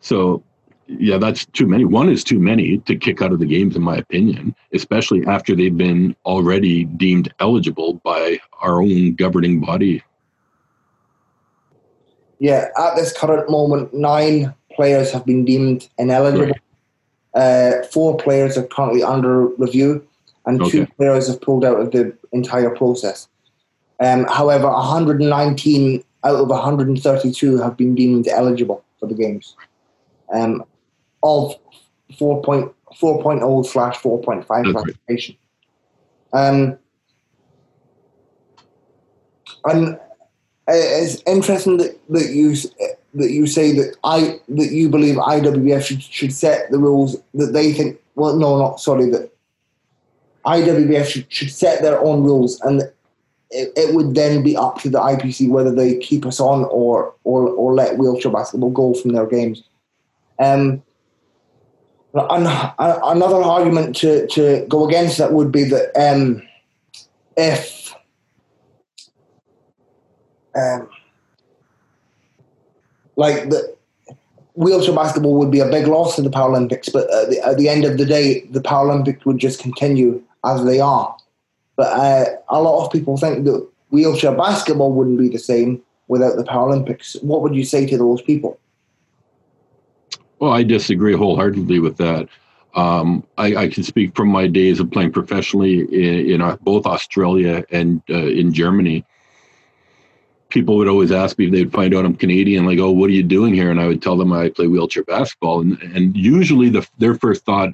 [0.00, 0.44] So,
[0.86, 1.84] yeah, that's too many.
[1.84, 5.56] One is too many to kick out of the games, in my opinion, especially after
[5.56, 10.04] they've been already deemed eligible by our own governing body.
[12.42, 16.46] Yeah, at this current moment, nine players have been deemed ineligible.
[16.46, 16.60] Right.
[17.40, 20.04] Uh, four players are currently under review
[20.44, 20.70] and okay.
[20.70, 23.28] two players have pulled out of the entire process.
[24.00, 29.54] Um, however, 119 out of 132 have been deemed eligible for the games,
[30.34, 30.64] um,
[31.22, 31.54] of
[32.14, 35.36] 4.4.0 slash 4.5 classification.
[36.32, 36.76] Um,
[39.64, 39.96] and
[40.74, 42.54] it's interesting that, that you
[43.14, 47.52] that you say that I that you believe IWF should, should set the rules that
[47.52, 48.00] they think.
[48.14, 49.10] Well, no, not sorry.
[49.10, 49.32] That
[50.44, 52.82] IWBF should, should set their own rules, and
[53.50, 57.14] it, it, would then be up to the IPC whether they keep us on or
[57.24, 59.62] or, or let wheelchair basketball go from their games.
[60.38, 60.82] Um,
[62.14, 66.42] another argument to, to go against that would be that um,
[67.36, 67.94] if
[70.54, 70.88] um,
[73.16, 73.76] like the
[74.54, 77.68] wheelchair basketball would be a big loss to the Paralympics, but at the, at the
[77.68, 81.16] end of the day, the Paralympics would just continue as they are.
[81.76, 86.36] But uh, a lot of people think that wheelchair basketball wouldn't be the same without
[86.36, 87.22] the Paralympics.
[87.22, 88.58] What would you say to those people?
[90.38, 92.28] Well, I disagree wholeheartedly with that.
[92.74, 97.64] Um, I, I, can speak from my days of playing professionally in, in both Australia
[97.70, 99.04] and uh, in Germany.
[100.52, 103.14] People would always ask me if they'd find out I'm Canadian, like, "Oh, what are
[103.14, 106.68] you doing here?" And I would tell them I play wheelchair basketball, and and usually
[106.68, 107.70] the, their first thought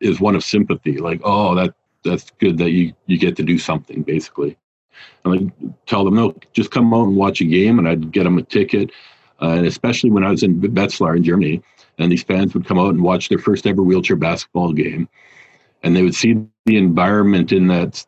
[0.00, 3.58] is one of sympathy, like, "Oh, that that's good that you you get to do
[3.58, 4.56] something basically.
[5.24, 8.24] And I tell them no, just come out and watch a game, and I'd get
[8.24, 8.90] them a ticket.
[9.40, 11.62] Uh, and especially when I was in Wetzlar in Germany,
[11.98, 15.08] and these fans would come out and watch their first ever wheelchair basketball game,
[15.84, 16.34] and they would see
[16.66, 18.04] the environment in that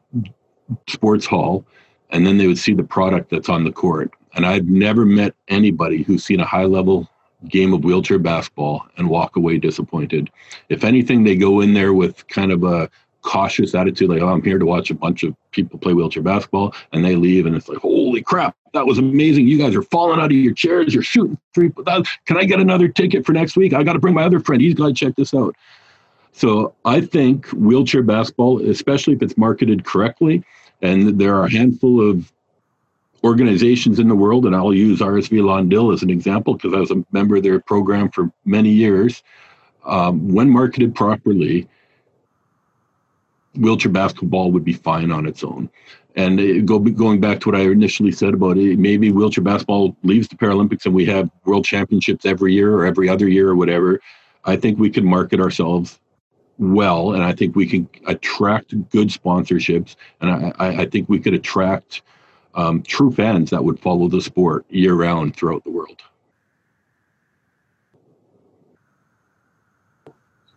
[0.89, 1.65] sports hall,
[2.11, 4.13] and then they would see the product that's on the court.
[4.35, 7.09] And I've never met anybody who's seen a high level
[7.49, 10.31] game of wheelchair basketball and walk away disappointed.
[10.69, 12.91] If anything, they go in there with kind of a
[13.23, 16.75] cautious attitude, like, oh, I'm here to watch a bunch of people play wheelchair basketball,
[16.93, 19.47] and they leave, and it's like, holy crap, that was amazing.
[19.47, 20.95] You guys are falling out of your chairs.
[20.95, 21.71] You're shooting three.
[22.27, 23.75] Can I get another ticket for next week?
[23.75, 24.63] I got to bring my other friend.
[24.63, 25.55] He's got to check this out.
[26.33, 30.45] So I think wheelchair basketball, especially if it's marketed correctly,
[30.83, 32.33] and there are a handful of
[33.23, 36.91] organizations in the world, and I'll use RSV Lahn-Dill as an example because I was
[36.91, 39.23] a member of their program for many years.
[39.85, 41.69] Um, when marketed properly,
[43.57, 45.71] wheelchair basketball would be fine on its own.
[46.17, 50.29] And go, going back to what I initially said about it, maybe wheelchair basketball leaves
[50.29, 54.01] the Paralympics and we have world championships every year or every other year or whatever.
[54.45, 56.01] I think we could market ourselves
[56.61, 61.35] well, and I think we can attract good sponsorships, and I, I think we could
[61.35, 62.03] attract
[62.55, 66.03] um, true fans that would follow the sport year round throughout the world.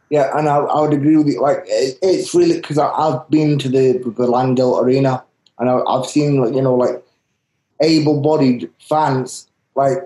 [0.09, 1.41] Yeah, and I, I would agree with you.
[1.41, 5.23] Like, it, it's really because I've been to the the Lahn-Dill Arena
[5.59, 7.03] and I, I've seen like you know like
[7.81, 9.97] able-bodied fans like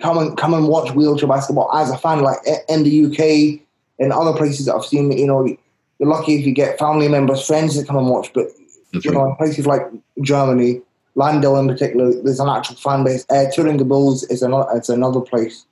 [0.00, 2.20] come and come and watch wheelchair basketball as a fan.
[2.20, 2.38] Like
[2.68, 3.60] in the UK,
[3.98, 7.46] in other places that I've seen, you know, you're lucky if you get family members,
[7.46, 8.32] friends that come and watch.
[8.32, 8.48] But
[8.92, 9.18] That's you right.
[9.18, 9.82] know, in places like
[10.22, 10.80] Germany,
[11.16, 13.24] Lahn-Dill in particular, there's an actual fan base.
[13.30, 15.66] Uh, Thüringer Bulls is another, it's another place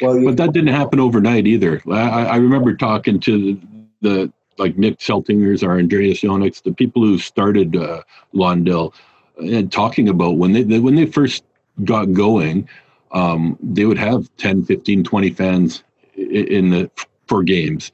[0.00, 1.80] well, but that didn't happen overnight either.
[1.90, 3.60] I, I remember talking to the,
[4.00, 8.02] the like Nick Seltingers or Andreas Jonecks, the people who started uh,
[8.34, 8.94] Lahn-Dill,
[9.38, 11.44] and talking about when they, they when they first
[11.84, 12.68] got going,
[13.12, 15.82] um, they would have 10, 15, 20 fans
[16.16, 16.90] in the
[17.26, 17.92] for games.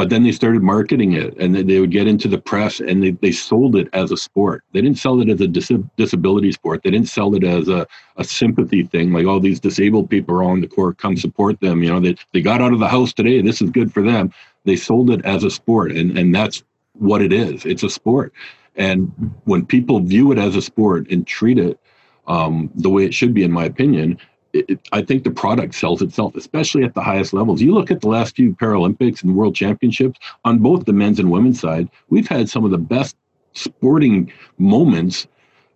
[0.00, 3.10] But then they started marketing it and they would get into the press and they,
[3.10, 4.64] they sold it as a sport.
[4.72, 6.82] They didn't sell it as a dis- disability sport.
[6.82, 7.86] They didn't sell it as a,
[8.16, 11.60] a sympathy thing like all oh, these disabled people are on the court come support
[11.60, 14.02] them you know they, they got out of the house today this is good for
[14.02, 14.32] them.
[14.64, 17.66] They sold it as a sport and, and that's what it is.
[17.66, 18.32] It's a sport.
[18.76, 19.12] And
[19.44, 21.78] when people view it as a sport and treat it
[22.26, 24.18] um, the way it should be in my opinion
[24.52, 27.60] it, I think the product sells itself, especially at the highest levels.
[27.60, 31.30] You look at the last few Paralympics and World Championships on both the men's and
[31.30, 33.16] women's side, we've had some of the best
[33.54, 35.26] sporting moments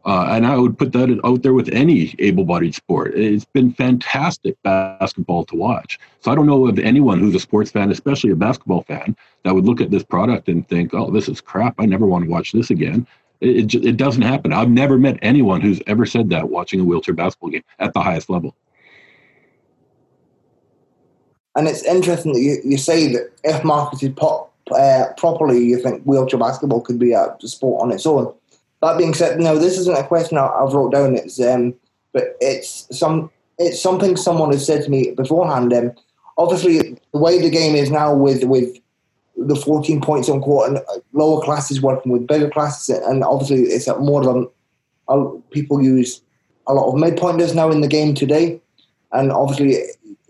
[0.07, 3.15] Uh, and I would put that out there with any able bodied sport.
[3.15, 5.99] It's been fantastic basketball to watch.
[6.21, 9.55] So I don't know of anyone who's a sports fan, especially a basketball fan, that
[9.55, 11.75] would look at this product and think, oh, this is crap.
[11.79, 13.07] I never want to watch this again.
[13.41, 14.53] It, it, it doesn't happen.
[14.53, 18.01] I've never met anyone who's ever said that watching a wheelchair basketball game at the
[18.01, 18.55] highest level.
[21.57, 26.03] And it's interesting that you, you say that if marketed pop, uh, properly, you think
[26.05, 28.35] wheelchair basketball could be a sport on its own
[28.85, 31.17] that being said, no, this isn't a question I, have wrote down.
[31.17, 31.75] It's um,
[32.13, 35.73] but it's some it's something someone has said to me beforehand.
[35.73, 35.93] Um,
[36.39, 38.77] obviously, the way the game is now with with
[39.37, 40.81] the 14 points on court and
[41.13, 44.49] lower classes working with bigger classes, and obviously it's more than.
[45.51, 46.23] People use
[46.67, 48.61] a lot of mid pointers now in the game today,
[49.13, 49.83] and obviously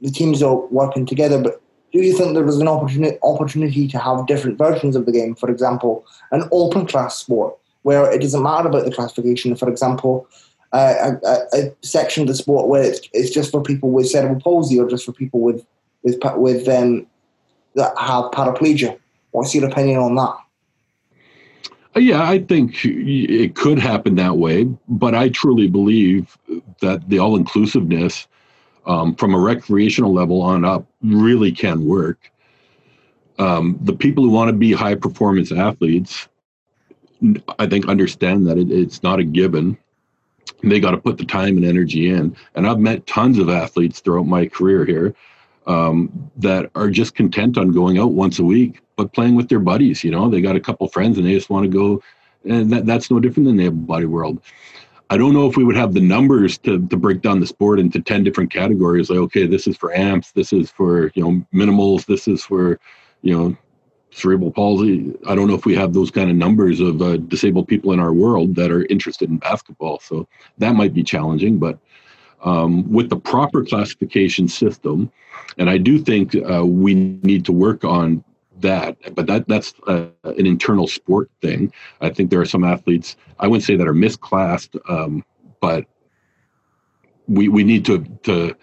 [0.03, 1.41] the teams are working together.
[1.41, 5.13] But do you think there was an opportunity opportunity to have different versions of the
[5.13, 5.37] game?
[5.37, 9.55] For example, an open class sport where it doesn't matter about the classification.
[9.55, 10.27] For example,
[10.73, 14.41] uh, a, a, section of the sport where it's, it's just for people with cerebral
[14.41, 15.65] palsy or just for people with
[16.03, 17.07] with with um,
[17.75, 18.99] that have paraplegia.
[19.33, 20.37] What's your opinion on that?
[21.97, 26.37] Uh, yeah, I think it could happen that way, but I truly believe
[26.81, 28.27] that the all inclusiveness
[28.87, 32.31] um, from a recreational level on up really can work.
[33.39, 36.29] Um, the people who want to be high performance athletes
[37.59, 39.79] I think understand that it, it's not a given.
[40.63, 42.37] They got to put the time and energy in.
[42.55, 45.15] And I've met tons of athletes throughout my career here
[45.67, 49.61] um, that are just content on going out once a week, but playing with their
[49.61, 50.05] buddies.
[50.05, 52.03] You know, they got a couple friends and they just want to go,
[52.45, 54.41] and that, that's no different than the body world.
[55.11, 57.79] I don't know if we would have the numbers to, to break down the sport
[57.79, 59.11] into 10 different categories.
[59.11, 62.81] Like, okay, this is for amps, this is for, you know, minimals, this is for,
[63.23, 63.57] you know,
[64.11, 65.15] cerebral palsy.
[65.27, 68.01] I don't know if we have those kind of numbers of uh, disabled people in
[68.01, 69.99] our world that are interested in basketball.
[69.99, 70.27] So
[70.59, 71.79] that might be challenging, but
[72.45, 75.11] um, with the proper classification system,
[75.59, 78.23] and I do think uh, we need to work on
[78.61, 78.97] that.
[79.15, 81.73] But that that's uh, an internal sport thing.
[82.01, 85.25] I think there are some athletes I wouldn't say that are misclassed, um,
[85.61, 85.87] but
[87.27, 88.55] we we need to to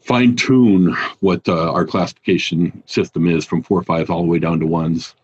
[0.00, 4.38] fine tune what uh, our classification system is from four or five all the way
[4.38, 5.14] down to ones.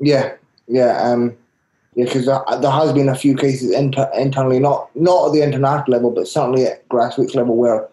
[0.00, 1.36] Yeah, yeah, um,
[1.94, 5.42] yeah, because there, there, has been a few cases inter- internally, not not at the
[5.42, 7.88] international level, but certainly at grassroots level, where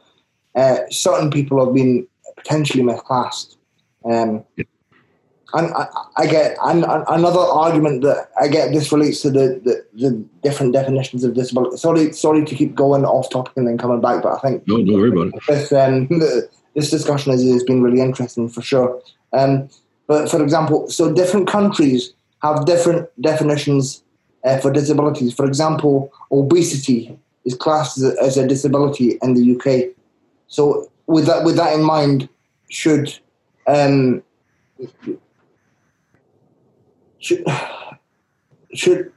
[0.56, 3.58] uh, certain people have been potentially misclassed.
[4.04, 4.66] Um, yeah
[5.54, 5.88] and I,
[6.18, 10.74] I get and, another argument that I get this relates to the, the, the, different
[10.74, 11.78] definitions of disability.
[11.78, 14.78] Sorry, sorry to keep going off topic and then coming back, but I think no,
[14.78, 15.34] don't worry about it.
[15.48, 16.08] This, um,
[16.76, 19.02] this discussion has, has been really interesting for sure.
[19.34, 19.70] Um,
[20.08, 24.04] but for example, so different countries have different definitions
[24.44, 25.34] uh, for disabilities.
[25.34, 29.96] For example, obesity is classed as a, as a disability in the UK.
[30.48, 32.30] So with that with that in mind,
[32.70, 33.18] should
[33.68, 34.24] um,
[37.20, 37.46] should
[38.74, 39.12] should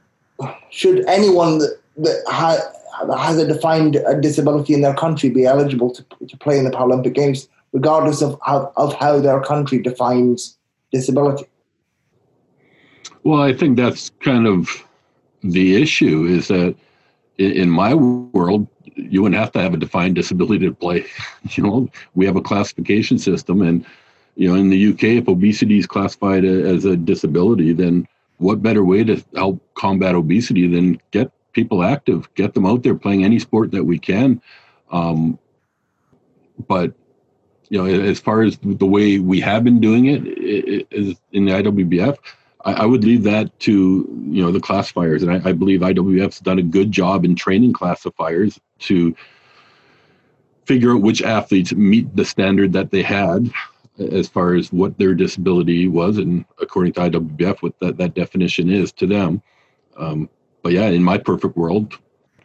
[0.69, 2.57] should anyone that, that, ha,
[3.07, 6.71] that has a defined disability in their country be eligible to, to play in the
[6.71, 10.57] Paralympic Games, regardless of how, of how their country defines
[10.91, 11.45] disability?
[13.25, 14.69] Well, I think that's kind of
[15.41, 16.75] the issue is that
[17.39, 21.05] in, my world, you wouldn't have to have a defined disability to play.
[21.55, 23.83] You know, we have a classification system, and
[24.35, 28.07] you know, in the UK, if obesity is classified as a disability, then
[28.37, 32.95] what better way to help combat obesity than get people active, get them out there
[32.95, 34.39] playing any sport that we can.
[34.91, 35.39] Um,
[36.67, 36.93] but
[37.69, 41.45] you know, as far as the way we have been doing it, it, it in
[41.45, 42.17] the IWBF,
[42.65, 43.71] I, I, would leave that to
[44.29, 47.73] you know the classifiers, and I, I believe IWBF's done a good job in training
[47.73, 49.15] classifiers to
[50.65, 53.51] figure out which athletes meet the standard that they had
[53.97, 58.69] as far as what their disability was, and according to IWBF, what that, that definition
[58.69, 59.41] is to them.
[59.97, 60.29] Um,
[60.63, 61.97] but yeah, in my perfect world,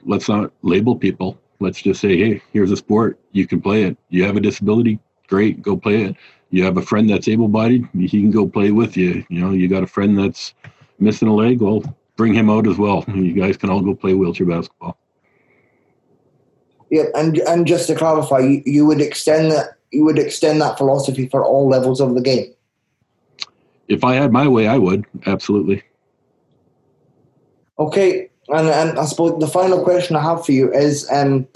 [0.05, 1.39] let's not label people.
[1.59, 3.19] Let's just say, hey, here's a sport.
[3.33, 3.97] You can play it.
[4.11, 6.17] You have a disability, great, go play it.
[6.51, 9.25] You have a friend that's able-bodied, he can go play with you.
[9.29, 10.53] You know, you got a friend that's
[10.99, 11.83] missing a leg, well,
[12.17, 13.05] bring him out as well.
[13.15, 14.99] You guys can all go play wheelchair basketball.
[16.91, 20.77] Yeah, and and just to clarify, you, you would extend that you would extend that
[20.77, 22.53] philosophy for all levels of the game.
[23.89, 25.83] If I had my way, I would absolutely.
[27.79, 31.47] Okay, and and I suppose the final question I have for you is, um,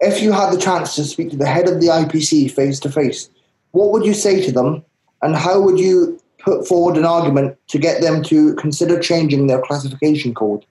[0.00, 2.90] if you had the chance to speak to the head of the IPC face to
[2.90, 3.30] face,
[3.72, 4.84] what would you say to them,
[5.22, 9.60] and how would you put forward an argument to get them to consider changing their
[9.60, 10.64] classification code?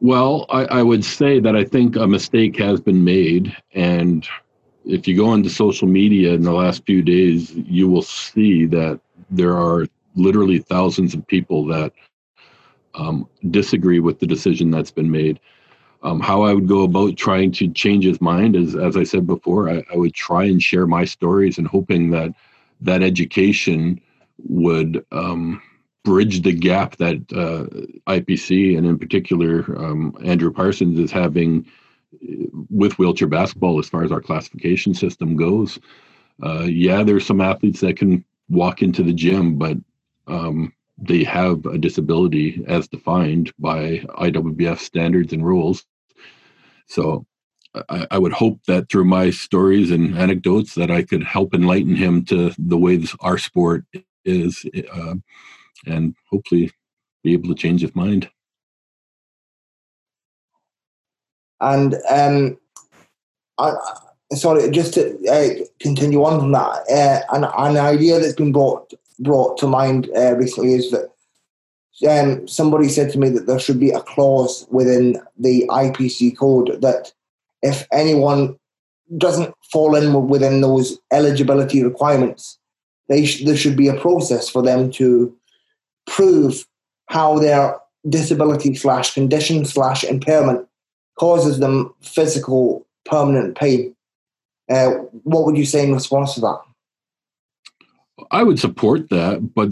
[0.00, 3.56] Well, I, I, would say that I think a mistake has been made.
[3.72, 4.28] And
[4.84, 9.00] if you go into social media in the last few days, you will see that
[9.30, 11.92] there are literally thousands of people that
[12.94, 15.40] um, disagree with the decision that's been made.
[16.04, 19.26] Um, how I would go about trying to change his mind is, as I said
[19.26, 22.34] before, I, I would try and share my stories and hoping that
[22.82, 24.00] that education
[24.38, 25.62] would um,
[26.04, 27.64] bridge the gap that uh,
[28.12, 31.66] IPC and in particular um, Andrew Parsons is having
[32.14, 35.78] uh, with wheelchair basketball as far as our classification system goes.
[36.42, 39.78] Uh, yeah, there's some athletes that can walk into the gym, but
[40.26, 45.86] um, they have a disability as defined by IWBF standards and rules.
[46.86, 47.26] So
[47.88, 51.96] I, I, would hope that through my stories and anecdotes that I could help enlighten
[51.96, 53.84] him to the way this, our sport
[54.24, 55.14] is, uh,
[55.86, 56.70] and hopefully
[57.22, 58.30] be able to change his mind.
[61.60, 62.58] And um,
[63.58, 63.72] I,
[64.32, 68.92] sorry, just to uh, continue on from that, uh, an, an idea that's been brought
[69.20, 71.13] brought to mind uh, recently is that
[72.08, 76.80] um, somebody said to me that there should be a clause within the IPC code
[76.82, 77.12] that
[77.62, 78.56] if anyone
[79.16, 82.58] doesn't fall in within those eligibility requirements,
[83.08, 85.34] they sh- there should be a process for them to
[86.06, 86.66] prove
[87.06, 87.76] how their
[88.08, 90.66] disability slash condition slash impairment
[91.18, 93.94] causes them physical permanent pain.
[94.70, 94.90] Uh,
[95.22, 96.60] what would you say in response to that?
[98.30, 99.70] I would support that, but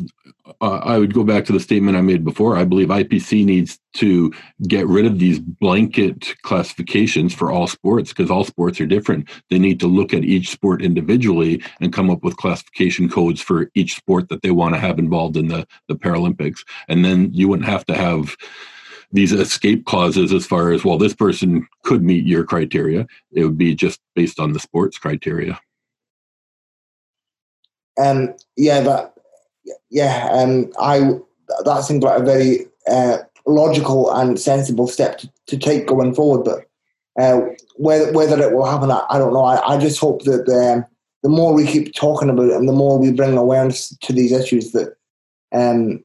[0.60, 2.56] uh, I would go back to the statement I made before.
[2.56, 4.32] I believe IPC needs to
[4.66, 9.28] get rid of these blanket classifications for all sports because all sports are different.
[9.50, 13.70] They need to look at each sport individually and come up with classification codes for
[13.74, 16.58] each sport that they want to have involved in the, the Paralympics.
[16.88, 18.36] And then you wouldn't have to have
[19.12, 23.06] these escape clauses as far as, well, this person could meet your criteria.
[23.32, 25.60] It would be just based on the sports criteria.
[28.00, 29.11] Um, yeah, that
[29.90, 31.18] yeah, um, I
[31.64, 36.44] that seems like a very uh, logical and sensible step to, to take going forward.
[36.44, 37.40] But uh,
[37.76, 39.44] whether whether it will happen, I, I don't know.
[39.44, 40.86] I, I just hope that the um,
[41.22, 44.32] the more we keep talking about it and the more we bring awareness to these
[44.32, 44.96] issues, that
[45.52, 46.04] um,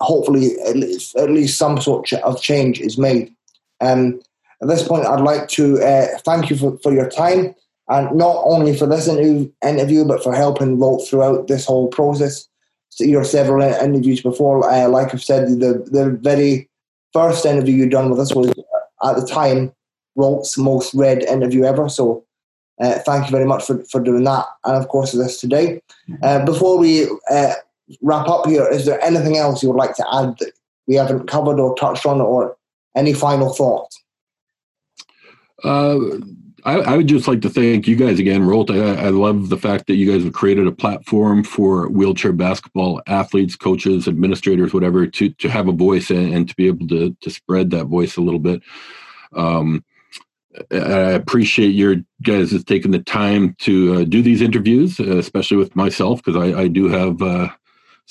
[0.00, 3.32] hopefully at least, at least some sort of change is made.
[3.80, 4.20] Um,
[4.60, 7.54] at this point, I'd like to uh, thank you for, for your time
[7.88, 12.48] and not only for this interview, but for helping Rollt throughout this whole process.
[12.98, 16.68] Your several interviews before, uh, like I've said, the the very
[17.12, 19.72] first interview you done with us was uh, at the time
[20.14, 21.88] Rollt's most read interview ever.
[21.88, 22.24] So
[22.80, 25.80] uh, thank you very much for, for doing that, and of course this today.
[26.08, 26.14] Mm-hmm.
[26.22, 27.54] Uh, before we uh,
[28.02, 30.52] wrap up here, is there anything else you would like to add that
[30.86, 32.56] we haven't covered or touched on, or
[32.94, 34.02] any final thoughts?
[36.64, 38.70] I, I, would just like to thank you guys again, Rollt.
[38.70, 43.02] I, I, love the fact that you guys have created a platform for wheelchair basketball
[43.06, 47.16] athletes, coaches, administrators, whatever, to to have a voice and, and to be able to
[47.20, 48.62] to spread that voice a little bit.
[49.34, 49.84] Um,
[50.70, 55.74] I appreciate your guys taking the time to uh, do these interviews, uh, especially with
[55.74, 57.48] myself, because I, I, do have uh,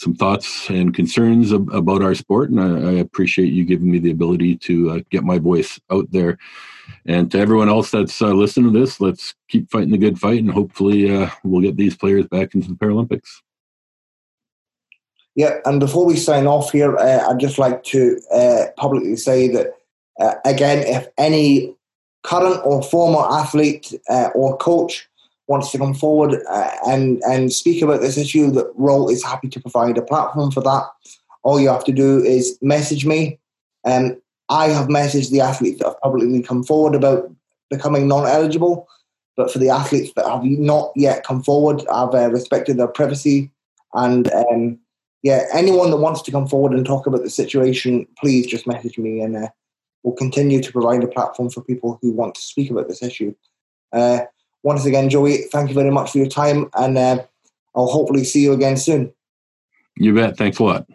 [0.02, 4.00] some thoughts and concerns ab- about our sport, and I, I, appreciate you giving me
[4.00, 6.40] the ability to uh, get my voice out there.
[7.06, 10.40] And to everyone else that's uh, listening to this, let's keep fighting the good fight,
[10.40, 13.30] and hopefully uh, we'll get these players back into the Paralympics.
[15.36, 19.50] Yeah, and before we sign off here, uh, I'd just like to uh, publicly say
[19.50, 19.76] that,
[20.20, 21.76] uh, again, if any
[22.24, 23.94] current or former athlete
[24.34, 25.08] or coach
[25.52, 26.32] wants to come forward
[26.92, 30.64] and, and speak about this issue, that Rollt is happy to provide a platform for
[30.64, 30.86] that.
[31.44, 33.40] All you have to do is message me.
[33.84, 34.06] Um,
[34.50, 37.30] I have messaged the athletes that have publicly come forward about
[37.70, 38.88] becoming non-eligible,
[39.38, 43.50] but for the athletes that have not yet come forward, I've uh, respected their privacy.
[43.94, 44.78] And um,
[45.24, 48.98] yeah, anyone that wants to come forward and talk about the situation, please just message
[48.98, 49.50] me, and uh,
[50.04, 53.34] we'll continue to provide a platform for people who want to speak about this issue.
[53.94, 54.22] Uh,
[54.64, 57.24] once again, Joey, thank you very much for your time, and uh,
[57.76, 59.14] I'll hopefully see you again soon.
[59.96, 60.38] You bet.
[60.38, 60.88] Thanks a lot.